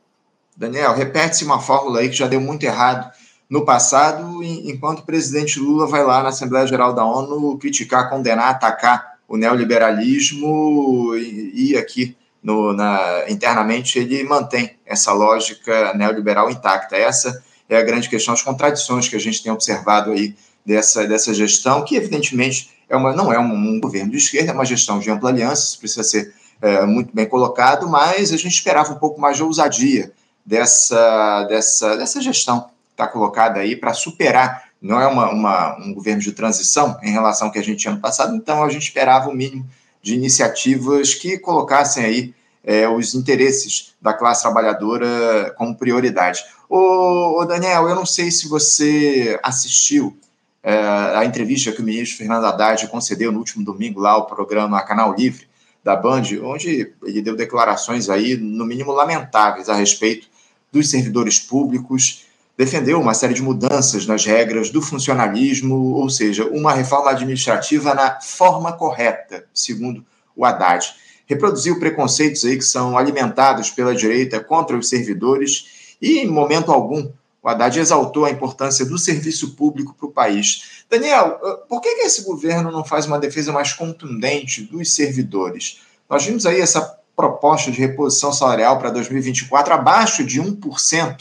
Daniel, 0.56 0.94
repete-se 0.94 1.44
uma 1.44 1.60
fórmula 1.60 2.00
aí 2.00 2.10
que 2.10 2.16
já 2.16 2.28
deu 2.28 2.39
muito 2.39 2.63
errado 2.63 3.12
no 3.50 3.66
passado, 3.66 4.44
enquanto 4.44 5.00
o 5.00 5.06
presidente 5.06 5.60
Lula 5.60 5.88
vai 5.88 6.04
lá 6.04 6.24
na 6.24 6.30
Assembleia 6.30 6.66
Geral 6.66 6.94
da 6.94 7.06
ONU 7.06 7.58
criticar, 7.58 8.10
condenar, 8.10 8.50
atacar 8.50 9.13
o 9.28 9.38
neoliberalismo 9.38 11.16
e, 11.16 11.76
aqui 11.78 12.16
no, 12.42 12.74
na, 12.74 13.24
internamente 13.30 13.98
ele 13.98 14.24
mantém 14.24 14.76
essa 14.86 15.13
lógica 15.13 15.94
neoliberal 15.94 16.50
intacta. 16.50 16.96
Essa 16.96 17.44
é 17.70 17.78
a 17.78 17.84
grande 17.84 18.10
questão, 18.10 18.34
as 18.34 18.42
contradições 18.42 19.08
que 19.08 19.16
a 19.16 19.20
gente 19.20 19.42
tem 19.42 19.52
observado 19.52 20.12
aí 20.12 20.36
dessa, 20.66 21.08
dessa 21.08 21.34
gestão, 21.34 21.84
que 21.84 21.96
evidentemente 21.96 22.72
é 22.96 22.98
uma, 22.98 23.14
não 23.14 23.32
é 23.32 23.40
um, 23.40 23.54
um 23.54 23.80
governo 23.80 24.12
de 24.12 24.18
esquerda, 24.18 24.52
é 24.52 24.54
uma 24.54 24.66
gestão 24.66 25.00
de 25.00 25.10
ampla 25.10 25.30
aliança, 25.30 25.64
isso 25.64 25.80
precisa 25.80 26.04
ser 26.04 26.34
é, 26.62 26.86
muito 26.86 27.14
bem 27.14 27.26
colocado, 27.26 27.90
mas 27.90 28.32
a 28.32 28.38
gente 28.38 28.54
esperava 28.54 28.94
um 28.94 28.98
pouco 28.98 29.20
mais 29.20 29.38
de 29.38 29.44
ousadia 29.44 30.12
dessa, 30.46 31.44
dessa, 31.44 31.98
dessa 31.98 32.22
gestão 32.22 32.62
que 32.62 32.70
está 32.92 33.08
colocada 33.08 33.60
aí 33.60 33.76
para 33.76 33.94
superar. 33.94 34.64
Não 34.82 35.00
é 35.00 35.08
uma, 35.08 35.30
uma, 35.30 35.78
um 35.78 35.94
governo 35.94 36.22
de 36.22 36.32
transição 36.32 36.98
em 37.02 37.12
relação 37.12 37.48
ao 37.48 37.54
que 37.54 37.60
a 37.60 37.64
gente 37.64 37.80
tinha 37.80 37.94
no 37.94 38.00
passado, 38.00 38.36
então 38.36 38.64
a 38.64 38.70
gente 38.70 38.84
esperava 38.84 39.30
o 39.30 39.34
mínimo 39.34 39.68
de 40.02 40.14
iniciativas 40.16 41.14
que 41.14 41.38
colocassem 41.38 42.04
aí 42.04 42.34
é, 42.64 42.88
os 42.88 43.14
interesses 43.14 43.94
da 44.02 44.14
classe 44.14 44.42
trabalhadora 44.42 45.54
como 45.58 45.76
prioridade. 45.76 46.44
Ô, 46.70 47.40
ô, 47.40 47.46
Daniel, 47.46 47.88
eu 47.88 47.96
não 47.96 48.06
sei 48.06 48.32
se 48.32 48.48
você 48.48 49.40
assistiu 49.44 50.18
é, 50.63 50.73
a 50.73 51.26
entrevista 51.26 51.73
que 51.73 51.82
o 51.82 51.84
ministro 51.84 52.17
Fernando 52.17 52.45
Haddad 52.45 52.88
concedeu 52.88 53.32
no 53.32 53.39
último 53.39 53.65
domingo 53.65 53.99
lá 53.99 54.12
ao 54.12 54.26
programa 54.26 54.82
Canal 54.82 55.13
Livre 55.13 55.45
da 55.84 55.93
Band, 55.93 56.23
onde 56.41 56.93
ele 57.04 57.21
deu 57.21 57.36
declarações 57.36 58.10
aí, 58.10 58.38
no 58.38 58.65
mínimo, 58.65 58.93
lamentáveis 58.93 59.67
a 59.67 59.76
respeito 59.76 60.28
dos 60.71 60.89
servidores 60.89 61.38
públicos, 61.38 62.26
defendeu 62.58 63.02
uma 63.02 63.13
série 63.13 63.34
de 63.34 63.41
mudanças 63.41 64.06
nas 64.06 64.26
regras 64.26 64.69
do 64.69 64.82
funcionalismo, 64.82 65.76
ou 65.76 66.10
seja, 66.10 66.45
uma 66.45 66.71
reforma 66.71 67.12
administrativa 67.12 67.93
na 67.93 68.21
forma 68.21 68.71
correta, 68.71 69.45
segundo 69.54 70.06
o 70.36 70.45
Haddad. 70.45 70.93
Reproduziu 71.26 71.78
preconceitos 71.80 72.45
aí 72.45 72.58
que 72.58 72.63
são 72.63 72.97
alimentados 72.97 73.69
pela 73.69 73.93
direita 73.93 74.39
contra 74.39 74.78
os 74.78 74.88
servidores 74.88 75.95
e, 76.02 76.19
em 76.19 76.28
momento 76.28 76.71
algum, 76.71 77.12
o 77.44 77.50
Haddad 77.50 77.78
exaltou 77.78 78.24
a 78.24 78.32
importância 78.32 78.86
do 78.86 78.98
serviço 78.98 79.54
público 79.56 79.94
para 79.94 80.08
o 80.08 80.12
país. 80.12 80.86
Daniel, 80.90 81.40
por 81.68 81.82
que, 81.82 81.96
que 81.96 82.02
esse 82.04 82.24
governo 82.24 82.72
não 82.72 82.86
faz 82.86 83.06
uma 83.06 83.20
defesa 83.20 83.52
mais 83.52 83.74
contundente 83.74 84.62
dos 84.62 84.96
servidores? 84.96 85.82
Nós 86.10 86.24
vimos 86.26 86.46
aí 86.46 86.62
essa 86.62 86.98
proposta 87.16 87.70
de 87.70 87.80
reposição 87.80 88.32
salarial 88.32 88.80
para 88.80 88.90
2024 88.92 89.74
abaixo 89.74 90.24
de 90.24 90.42
1%, 90.42 91.18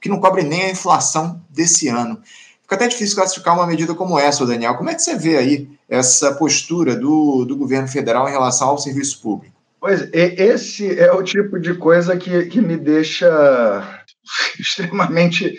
que 0.00 0.08
não 0.08 0.18
cobre 0.18 0.42
nem 0.42 0.64
a 0.64 0.70
inflação 0.70 1.40
desse 1.48 1.86
ano. 1.86 2.20
Fica 2.62 2.74
até 2.74 2.88
difícil 2.88 3.16
classificar 3.16 3.54
uma 3.54 3.66
medida 3.66 3.94
como 3.94 4.18
essa, 4.18 4.44
Daniel. 4.44 4.74
Como 4.74 4.90
é 4.90 4.94
que 4.94 5.02
você 5.02 5.16
vê 5.16 5.36
aí 5.36 5.68
essa 5.88 6.34
postura 6.34 6.96
do, 6.96 7.44
do 7.44 7.56
governo 7.56 7.86
federal 7.86 8.28
em 8.28 8.32
relação 8.32 8.68
ao 8.68 8.78
serviço 8.78 9.20
público? 9.20 9.54
Pois, 9.80 10.08
esse 10.12 10.98
é 10.98 11.10
o 11.10 11.22
tipo 11.22 11.58
de 11.58 11.74
coisa 11.74 12.14
que, 12.16 12.44
que 12.46 12.60
me 12.60 12.76
deixa 12.76 13.99
extremamente 14.58 15.54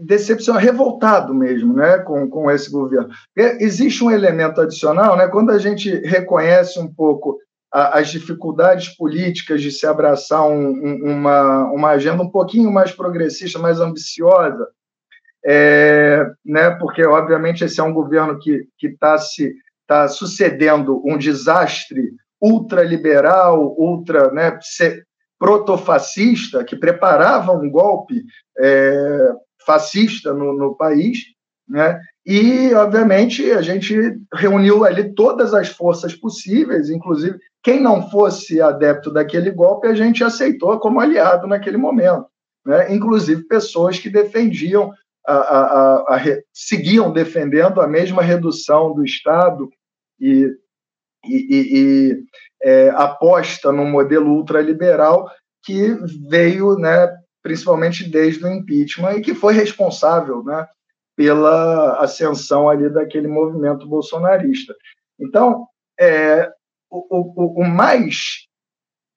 decepcionado, 0.00 0.64
revoltado 0.64 1.34
mesmo 1.34 1.74
né, 1.74 1.98
com, 1.98 2.28
com 2.28 2.50
esse 2.50 2.70
governo. 2.70 3.08
Existe 3.36 4.02
um 4.04 4.10
elemento 4.10 4.60
adicional, 4.60 5.16
né, 5.16 5.26
quando 5.28 5.50
a 5.50 5.58
gente 5.58 5.90
reconhece 6.06 6.78
um 6.78 6.92
pouco 6.92 7.38
as 7.70 8.08
dificuldades 8.08 8.88
políticas 8.96 9.60
de 9.60 9.70
se 9.70 9.86
abraçar 9.86 10.46
um, 10.46 10.68
um, 10.68 11.12
uma, 11.12 11.64
uma 11.70 11.90
agenda 11.90 12.22
um 12.22 12.30
pouquinho 12.30 12.72
mais 12.72 12.92
progressista, 12.92 13.58
mais 13.58 13.78
ambiciosa, 13.78 14.66
é, 15.44 16.24
né, 16.44 16.70
porque, 16.70 17.04
obviamente, 17.04 17.64
esse 17.64 17.78
é 17.78 17.82
um 17.82 17.92
governo 17.92 18.38
que 18.38 18.66
está 18.82 19.18
se 19.18 19.54
tá 19.86 20.08
sucedendo 20.08 21.02
um 21.04 21.16
desastre 21.16 22.12
ultraliberal, 22.40 23.74
ultra 23.78 24.30
né, 24.30 24.58
protofascista, 25.38 26.64
que 26.64 26.76
preparava 26.76 27.52
um 27.52 27.70
golpe 27.70 28.24
é, 28.58 29.32
fascista 29.64 30.32
no, 30.32 30.52
no 30.52 30.76
país, 30.76 31.18
né? 31.68 32.00
E, 32.26 32.74
obviamente, 32.74 33.50
a 33.52 33.62
gente 33.62 33.94
reuniu 34.34 34.84
ali 34.84 35.14
todas 35.14 35.54
as 35.54 35.68
forças 35.68 36.14
possíveis, 36.14 36.90
inclusive 36.90 37.38
quem 37.62 37.80
não 37.80 38.10
fosse 38.10 38.60
adepto 38.60 39.10
daquele 39.10 39.50
golpe, 39.50 39.86
a 39.86 39.94
gente 39.94 40.22
aceitou 40.22 40.78
como 40.78 41.00
aliado 41.00 41.46
naquele 41.46 41.76
momento. 41.76 42.26
Né? 42.66 42.94
Inclusive 42.94 43.44
pessoas 43.44 43.98
que 43.98 44.10
defendiam, 44.10 44.92
a, 45.26 45.34
a, 45.34 45.60
a, 45.60 46.16
a 46.16 46.20
seguiam 46.52 47.10
defendendo 47.12 47.80
a 47.80 47.86
mesma 47.86 48.22
redução 48.22 48.94
do 48.94 49.04
Estado 49.04 49.68
e, 50.20 50.50
e, 51.24 51.36
e, 51.36 51.78
e 51.78 52.24
é, 52.62 52.90
aposta 52.90 53.72
no 53.72 53.84
modelo 53.84 54.30
ultraliberal 54.30 55.30
que 55.62 55.96
veio 56.28 56.76
né, 56.76 57.08
principalmente 57.42 58.08
desde 58.08 58.44
o 58.44 58.52
impeachment, 58.52 59.14
e 59.14 59.20
que 59.20 59.34
foi 59.34 59.54
responsável 59.54 60.42
né, 60.44 60.66
pela 61.16 61.98
ascensão 62.00 62.68
ali 62.68 62.88
daquele 62.90 63.28
movimento 63.28 63.86
bolsonarista. 63.86 64.74
Então, 65.18 65.66
é, 65.98 66.50
o, 66.90 67.06
o, 67.10 67.62
o 67.62 67.64
mais, 67.64 68.46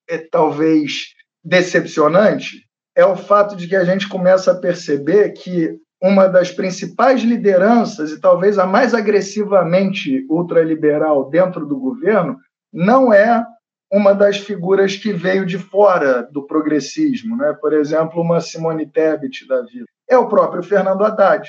é, 0.09 0.17
talvez, 0.17 1.13
decepcionante 1.43 2.67
é 2.95 3.05
o 3.05 3.15
fato 3.15 3.55
de 3.55 3.67
que 3.67 3.75
a 3.75 3.83
gente 3.83 4.07
começa 4.07 4.51
a 4.51 4.59
perceber 4.59 5.31
que 5.31 5.77
uma 6.01 6.27
das 6.27 6.51
principais 6.51 7.21
lideranças, 7.21 8.11
e 8.11 8.19
talvez 8.19 8.57
a 8.57 8.65
mais 8.65 8.93
agressivamente 8.93 10.25
ultraliberal 10.29 11.29
dentro 11.29 11.65
do 11.65 11.77
governo, 11.79 12.37
não 12.73 13.13
é 13.13 13.45
uma 13.91 14.13
das 14.13 14.37
figuras 14.37 14.95
que 14.95 15.11
veio 15.11 15.45
de 15.45 15.59
fora 15.59 16.23
do 16.23 16.47
progressismo, 16.47 17.35
né? 17.35 17.55
por 17.59 17.73
exemplo, 17.73 18.21
uma 18.21 18.39
Simone 18.39 18.87
Tebet 18.87 19.47
da 19.47 19.61
vida, 19.61 19.85
é 20.09 20.17
o 20.17 20.27
próprio 20.27 20.63
Fernando 20.63 21.03
Haddad. 21.03 21.47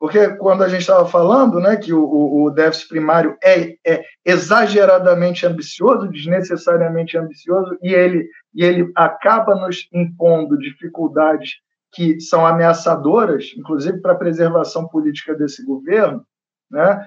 Porque 0.00 0.30
quando 0.30 0.64
a 0.64 0.68
gente 0.68 0.80
estava 0.80 1.06
falando 1.06 1.60
né, 1.60 1.76
que 1.76 1.92
o, 1.92 2.42
o, 2.42 2.50
déficit 2.50 2.88
primário 2.88 3.36
é, 3.40 3.76
é, 3.86 4.02
exageradamente 4.26 5.46
ambicioso, 5.46 6.08
desnecessariamente 6.08 7.16
ambicioso, 7.16 7.78
e 7.80 7.94
ele, 7.94 8.28
e 8.52 8.64
ele 8.64 8.90
acaba 8.96 9.54
nos 9.54 9.86
impondo 9.92 10.58
dificuldades 10.58 11.52
que 11.92 12.20
são 12.20 12.46
ameaçadoras, 12.46 13.52
inclusive 13.56 14.00
para 14.00 14.12
a 14.12 14.18
preservação 14.18 14.88
política 14.88 15.34
desse 15.34 15.64
governo, 15.64 16.24
né, 16.70 17.06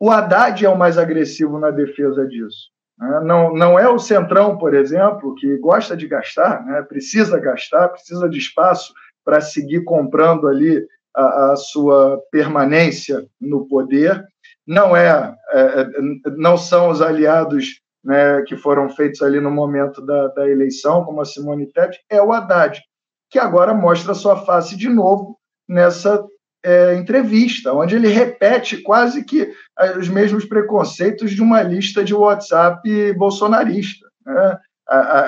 o 0.00 0.10
Haddad 0.10 0.64
é 0.64 0.68
o 0.68 0.76
mais 0.76 0.98
agressivo 0.98 1.58
na 1.58 1.70
defesa 1.70 2.26
disso. 2.26 2.70
Né? 2.98 3.20
Não, 3.24 3.54
não 3.54 3.78
é 3.78 3.88
o 3.88 3.98
Centrão, 3.98 4.58
por 4.58 4.74
exemplo, 4.74 5.34
que 5.36 5.56
gosta 5.58 5.96
de 5.96 6.08
gastar, 6.08 6.64
né? 6.64 6.82
precisa 6.82 7.38
gastar, 7.38 7.88
precisa 7.88 8.28
de 8.28 8.38
espaço 8.38 8.92
para 9.24 9.40
seguir 9.40 9.84
comprando 9.84 10.48
ali 10.48 10.84
a, 11.14 11.52
a, 11.52 11.56
sua 11.56 12.20
permanência 12.30 13.24
no 13.40 13.66
poder. 13.68 14.24
Não 14.66 14.96
é, 14.96 15.34
é, 15.52 15.86
não 16.36 16.56
são 16.56 16.90
os 16.90 17.00
aliados 17.00 17.80
né, 18.04 18.42
que 18.42 18.56
foram 18.56 18.88
feitos 18.88 19.22
ali 19.22 19.40
no 19.40 19.50
momento 19.50 20.04
da, 20.04 20.28
da 20.28 20.48
eleição, 20.48 21.04
como 21.04 21.20
a 21.20 21.24
Simone 21.24 21.70
Tebet, 21.72 22.00
é 22.10 22.20
o 22.20 22.32
Haddad, 22.32 22.80
que 23.32 23.38
agora 23.38 23.72
mostra 23.72 24.14
sua 24.14 24.36
face 24.44 24.76
de 24.76 24.88
novo 24.88 25.38
nessa 25.66 26.22
é, 26.62 26.94
entrevista, 26.94 27.72
onde 27.72 27.96
ele 27.96 28.08
repete 28.08 28.76
quase 28.82 29.24
que 29.24 29.50
os 29.98 30.08
mesmos 30.08 30.44
preconceitos 30.44 31.32
de 31.32 31.42
uma 31.42 31.62
lista 31.62 32.04
de 32.04 32.14
WhatsApp 32.14 33.12
bolsonarista. 33.14 34.06
Né? 34.24 34.58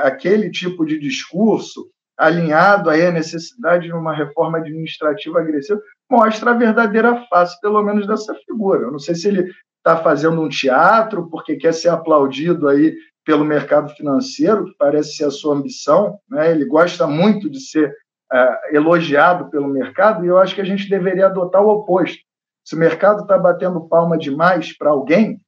aquele 0.03 0.51
tipo 0.51 0.85
de 0.85 0.99
discurso 0.99 1.89
alinhado 2.19 2.91
aí 2.91 3.07
à 3.07 3.11
necessidade 3.11 3.87
de 3.87 3.93
uma 3.93 4.15
reforma 4.15 4.59
administrativa 4.59 5.41
agressiva, 5.41 5.81
mostra 6.11 6.51
a 6.51 6.55
verdadeira 6.55 7.25
face, 7.31 7.59
pelo 7.61 7.83
menos, 7.83 8.07
dessa 8.07 8.35
figura. 8.47 8.83
Eu 8.83 8.93
não 8.93 8.99
sei 8.99 9.15
se 9.15 9.29
ele 9.29 9.51
está 9.79 9.97
fazendo 10.03 10.41
um 10.41 10.49
teatro 10.49 11.29
porque 11.29 11.57
quer 11.57 11.73
ser 11.73 11.89
aplaudido 11.89 12.69
aí 12.69 12.95
pelo 13.25 13.45
mercado 13.45 13.95
financeiro, 13.95 14.67
que 14.67 14.75
parece 14.79 15.17
ser 15.17 15.25
a 15.25 15.31
sua 15.31 15.55
ambição. 15.55 16.19
Né? 16.29 16.51
Ele 16.51 16.65
gosta 16.65 17.07
muito 17.07 17.49
de 17.49 17.61
ser 17.61 17.91
uh, 18.33 18.77
elogiado 18.77 19.49
pelo 19.51 19.69
mercado, 19.69 20.25
e 20.25 20.29
eu 20.29 20.39
acho 20.39 20.55
que 20.55 20.61
a 20.61 20.67
gente 20.67 20.89
deveria 20.89 21.27
adotar 21.27 21.63
o 21.63 21.69
oposto. 21.69 22.19
Se 22.65 22.75
o 22.75 22.79
mercado 22.79 23.23
está 23.23 23.39
batendo 23.39 23.89
palma 23.89 24.17
demais 24.17 24.77
para 24.77 24.91
alguém, 24.91 25.41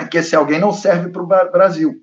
é 0.00 0.04
que 0.04 0.18
esse 0.18 0.34
alguém 0.34 0.60
não 0.60 0.72
serve 0.72 1.10
para 1.10 1.22
o 1.22 1.26
Brasil. 1.26 1.94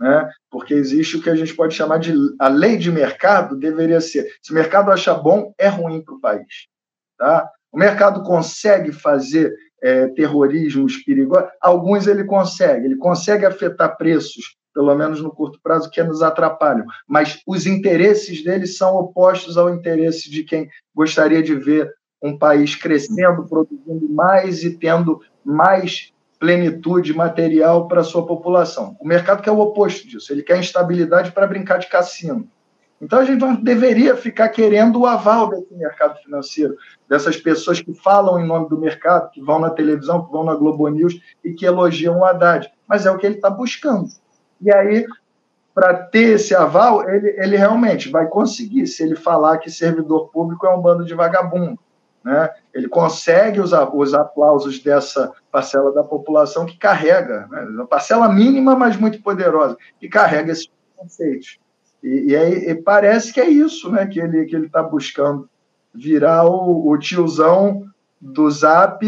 Né? 0.00 0.30
Porque 0.50 0.74
existe 0.74 1.16
o 1.16 1.22
que 1.22 1.30
a 1.30 1.34
gente 1.34 1.54
pode 1.54 1.74
chamar 1.74 1.98
de 1.98 2.14
a 2.38 2.48
lei 2.48 2.76
de 2.76 2.90
mercado, 2.92 3.58
deveria 3.58 4.00
ser: 4.00 4.26
se 4.42 4.52
o 4.52 4.54
mercado 4.54 4.92
acha 4.92 5.12
bom, 5.14 5.52
é 5.58 5.68
ruim 5.68 6.02
para 6.02 6.14
o 6.14 6.20
país. 6.20 6.68
Tá? 7.18 7.50
O 7.72 7.78
mercado 7.78 8.22
consegue 8.22 8.92
fazer 8.92 9.52
é, 9.82 10.06
terrorismos 10.08 10.96
perigosos? 10.98 11.50
Alguns 11.60 12.06
ele 12.06 12.24
consegue, 12.24 12.86
ele 12.86 12.96
consegue 12.96 13.44
afetar 13.44 13.96
preços 13.96 14.56
pelo 14.78 14.94
menos 14.94 15.20
no 15.20 15.32
curto 15.32 15.58
prazo, 15.60 15.90
que 15.90 16.00
nos 16.04 16.22
atrapalham. 16.22 16.86
Mas 17.04 17.42
os 17.44 17.66
interesses 17.66 18.44
deles 18.44 18.76
são 18.76 18.94
opostos 18.94 19.58
ao 19.58 19.74
interesse 19.74 20.30
de 20.30 20.44
quem 20.44 20.70
gostaria 20.94 21.42
de 21.42 21.52
ver 21.52 21.92
um 22.22 22.38
país 22.38 22.76
crescendo, 22.76 23.44
produzindo 23.44 24.08
mais 24.08 24.62
e 24.62 24.78
tendo 24.78 25.20
mais 25.44 26.12
plenitude 26.38 27.12
material 27.12 27.88
para 27.88 28.02
a 28.02 28.04
sua 28.04 28.24
população. 28.24 28.96
O 29.00 29.08
mercado 29.08 29.42
quer 29.42 29.50
o 29.50 29.58
oposto 29.58 30.06
disso, 30.06 30.32
ele 30.32 30.44
quer 30.44 30.60
instabilidade 30.60 31.32
para 31.32 31.48
brincar 31.48 31.78
de 31.78 31.88
cassino. 31.88 32.48
Então 33.02 33.18
a 33.18 33.24
gente 33.24 33.40
não 33.40 33.56
deveria 33.56 34.14
ficar 34.14 34.48
querendo 34.48 35.00
o 35.00 35.06
aval 35.06 35.50
desse 35.50 35.74
mercado 35.74 36.20
financeiro, 36.22 36.76
dessas 37.08 37.36
pessoas 37.36 37.80
que 37.80 37.92
falam 37.94 38.38
em 38.38 38.46
nome 38.46 38.68
do 38.68 38.78
mercado, 38.78 39.28
que 39.32 39.42
vão 39.42 39.58
na 39.58 39.70
televisão, 39.70 40.24
que 40.24 40.30
vão 40.30 40.44
na 40.44 40.54
Globo 40.54 40.86
News 40.86 41.20
e 41.44 41.52
que 41.52 41.66
elogiam 41.66 42.20
o 42.20 42.24
Haddad. 42.24 42.70
Mas 42.86 43.06
é 43.06 43.10
o 43.10 43.18
que 43.18 43.26
ele 43.26 43.34
está 43.34 43.50
buscando. 43.50 44.06
E 44.60 44.72
aí, 44.72 45.06
para 45.74 45.94
ter 45.94 46.34
esse 46.34 46.54
aval, 46.54 47.08
ele, 47.08 47.34
ele 47.38 47.56
realmente 47.56 48.08
vai 48.10 48.26
conseguir, 48.26 48.86
se 48.86 49.02
ele 49.02 49.14
falar 49.14 49.58
que 49.58 49.70
servidor 49.70 50.28
público 50.28 50.66
é 50.66 50.74
um 50.74 50.80
bando 50.80 51.04
de 51.04 51.14
vagabundo. 51.14 51.78
Né? 52.24 52.50
Ele 52.74 52.88
consegue 52.88 53.60
os, 53.60 53.72
os 53.72 54.14
aplausos 54.14 54.80
dessa 54.80 55.32
parcela 55.52 55.92
da 55.92 56.02
população 56.02 56.66
que 56.66 56.76
carrega, 56.76 57.46
né? 57.50 57.62
uma 57.70 57.86
parcela 57.86 58.28
mínima, 58.28 58.74
mas 58.74 58.96
muito 58.96 59.22
poderosa, 59.22 59.76
que 60.00 60.08
carrega 60.08 60.52
esses 60.52 60.68
conceitos. 60.96 61.58
E, 62.02 62.32
e, 62.32 62.36
aí, 62.36 62.70
e 62.70 62.74
parece 62.74 63.32
que 63.32 63.40
é 63.40 63.48
isso 63.48 63.90
né, 63.90 64.06
que 64.06 64.20
ele 64.20 64.38
está 64.38 64.48
que 64.48 64.56
ele 64.56 64.68
tá 64.68 64.82
buscando, 64.82 65.48
virar 65.94 66.44
o, 66.44 66.88
o 66.88 66.98
tiozão 66.98 67.84
do 68.20 68.50
Zap 68.50 69.00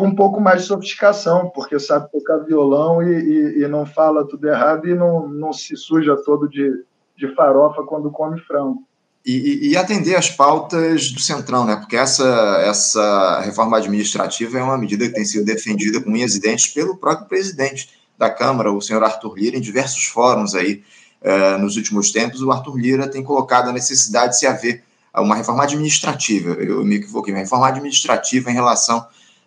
com 0.00 0.06
um 0.06 0.14
pouco 0.14 0.40
mais 0.40 0.62
de 0.62 0.68
sofisticação, 0.68 1.50
porque 1.54 1.78
sabe 1.78 2.10
tocar 2.10 2.38
violão 2.38 3.02
e, 3.02 3.12
e, 3.12 3.62
e, 3.62 3.68
não 3.68 3.84
fala 3.84 4.26
tudo 4.26 4.48
errado 4.48 4.88
e 4.88 4.94
não, 4.94 5.28
não 5.28 5.52
se 5.52 5.76
suja 5.76 6.16
todo 6.16 6.48
de, 6.48 6.84
de 7.14 7.34
farofa 7.34 7.82
quando 7.82 8.10
come 8.10 8.40
frango. 8.40 8.82
E, 9.26 9.68
e, 9.70 9.76
atender 9.76 10.16
as 10.16 10.30
pautas 10.30 11.10
do 11.10 11.20
Centrão, 11.20 11.66
né? 11.66 11.76
Porque 11.76 11.94
essa, 11.94 12.24
essa 12.64 13.40
reforma 13.40 13.76
administrativa 13.76 14.58
é 14.58 14.62
uma 14.62 14.78
medida 14.78 15.06
que 15.06 15.12
tem 15.12 15.26
sido 15.26 15.44
defendida 15.44 16.00
com 16.00 16.08
unhas 16.08 16.34
e 16.34 16.40
dentes 16.40 16.68
pelo 16.68 16.96
próprio 16.96 17.28
presidente 17.28 17.90
da 18.16 18.30
Câmara, 18.30 18.72
o 18.72 18.80
senhor 18.80 19.04
Arthur 19.04 19.34
Lira, 19.36 19.58
em 19.58 19.60
diversos 19.60 20.04
fóruns 20.06 20.54
aí 20.54 20.82
uh, 21.20 21.58
nos 21.58 21.76
últimos 21.76 22.10
tempos. 22.10 22.40
O 22.40 22.50
Arthur 22.50 22.78
Lira 22.78 23.08
tem 23.08 23.22
colocado 23.22 23.68
a 23.68 23.72
necessidade 23.72 24.32
de 24.32 24.38
se 24.38 24.46
haver 24.46 24.82
uma 25.14 25.34
reforma 25.34 25.64
administrativa, 25.64 26.52
eu 26.52 26.84
me 26.84 26.96
equivoquei, 26.96 27.34
uma 27.34 27.40
reforma 27.40 27.68
administrativa 27.68 28.50
em 28.50 28.54
relação 28.54 29.04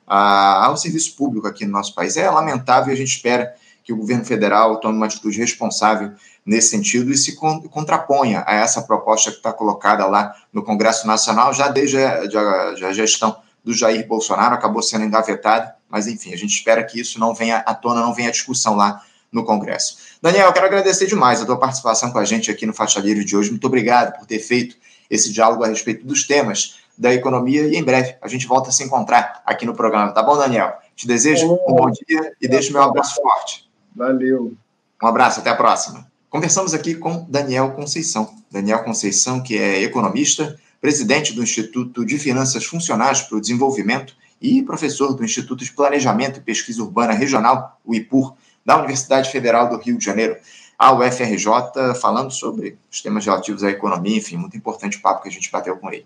a, 0.08 0.66
ao 0.66 0.78
serviço 0.78 1.16
público 1.16 1.48
aqui 1.48 1.66
no 1.66 1.72
nosso 1.72 1.94
país. 1.94 2.18
É 2.18 2.30
lamentável 2.30 2.92
e 2.92 2.94
a 2.94 2.98
gente 2.98 3.16
espera 3.16 3.54
que 3.84 3.92
o 3.92 3.98
governo 3.98 4.24
federal 4.24 4.80
tome 4.80 4.96
uma 4.96 5.06
atitude 5.06 5.38
responsável 5.38 6.12
nesse 6.46 6.70
sentido 6.70 7.12
e 7.12 7.18
se 7.18 7.36
contraponha 7.36 8.44
a 8.48 8.56
essa 8.56 8.82
proposta 8.82 9.32
que 9.32 9.38
está 9.38 9.52
colocada 9.52 10.06
lá 10.06 10.34
no 10.52 10.64
Congresso 10.64 11.06
Nacional, 11.06 11.54
já 11.54 11.68
desde 11.68 11.98
a, 11.98 12.94
gestão 12.94 13.38
do 13.64 13.74
Jair 13.74 14.06
Bolsonaro, 14.08 14.56
acabou 14.56 14.82
sendo 14.82 15.06
engavetada, 15.06 15.76
mas 15.90 16.08
enfim, 16.08 16.34
a 16.34 16.38
gente 16.38 16.54
espera 16.54 16.84
que 16.84 17.00
isso 17.00 17.20
não 17.20 17.34
venha 17.34 17.58
à 17.58 17.74
tona, 17.74 18.02
não 18.02 18.14
venha 18.14 18.30
à 18.30 18.32
discussão 18.32 18.76
lá 18.76 19.02
no 19.32 19.44
Congresso. 19.44 19.98
Daniel, 20.22 20.52
quero 20.54 20.66
agradecer 20.66 21.08
demais 21.08 21.42
a 21.42 21.46
tua 21.46 21.58
participação 21.58 22.12
com 22.12 22.20
a 22.20 22.26
gente 22.26 22.52
aqui 22.52 22.66
no 22.66 22.74
Faixa 22.74 23.00
Livre 23.00 23.24
de 23.24 23.36
hoje. 23.36 23.50
Muito 23.50 23.66
obrigado 23.66 24.18
por 24.18 24.26
ter 24.26 24.40
feito 24.40 24.76
esse 25.10 25.32
diálogo 25.32 25.64
a 25.64 25.68
respeito 25.68 26.06
dos 26.06 26.26
temas 26.26 26.80
da 26.98 27.14
economia 27.14 27.68
e 27.68 27.76
em 27.76 27.84
breve 27.84 28.16
a 28.22 28.28
gente 28.28 28.48
volta 28.48 28.70
a 28.70 28.72
se 28.72 28.84
encontrar 28.84 29.42
aqui 29.46 29.66
no 29.66 29.74
programa. 29.74 30.12
Tá 30.12 30.22
bom, 30.22 30.38
Daniel? 30.38 30.74
Te 30.96 31.08
desejo 31.08 31.54
um 31.68 31.76
bom 31.76 31.90
dia 31.90 32.34
e 32.40 32.48
deixo 32.48 32.72
meu 32.72 32.84
abraço 32.84 33.16
forte. 33.22 33.70
Valeu. 33.96 34.54
Um 35.02 35.08
abraço, 35.08 35.40
até 35.40 35.50
a 35.50 35.56
próxima. 35.56 36.08
Conversamos 36.30 36.74
aqui 36.74 36.96
com 36.96 37.26
Daniel 37.30 37.72
Conceição. 37.72 38.34
Daniel 38.50 38.84
Conceição, 38.84 39.42
que 39.42 39.58
é 39.58 39.82
economista, 39.82 40.58
presidente 40.80 41.34
do 41.34 41.44
Instituto 41.44 42.06
de 42.06 42.18
Finanças 42.18 42.66
Funcionais 42.66 43.22
para 43.22 43.38
o 43.38 43.42
Desenvolvimento 43.42 44.16
e 44.42 44.62
professor 44.62 45.14
do 45.14 45.24
Instituto 45.24 45.64
de 45.64 45.72
Planejamento 45.72 46.40
e 46.40 46.42
Pesquisa 46.42 46.84
Urbana 46.84 47.14
Regional, 47.14 47.80
o 47.86 47.96
IPUR, 47.96 48.36
da 48.66 48.78
Universidade 48.78 49.32
Federal 49.32 49.70
do 49.70 49.78
Rio 49.78 49.98
de 49.98 50.06
Janeiro, 50.06 50.38
a 50.78 50.94
UFRJ, 50.94 51.96
falando 52.00 52.32
sobre 52.32 52.78
os 52.92 53.02
temas 53.02 53.26
relativos 53.26 53.64
à 53.64 53.70
economia, 53.70 54.18
enfim, 54.18 54.38
muito 54.38 54.58
importante 54.58 54.98
o 54.98 55.02
papo 55.02 55.24
que 55.24 55.30
a 55.30 55.32
gente 55.32 55.52
bateu 55.52 55.78
com 55.78 55.92
ele. 55.92 56.06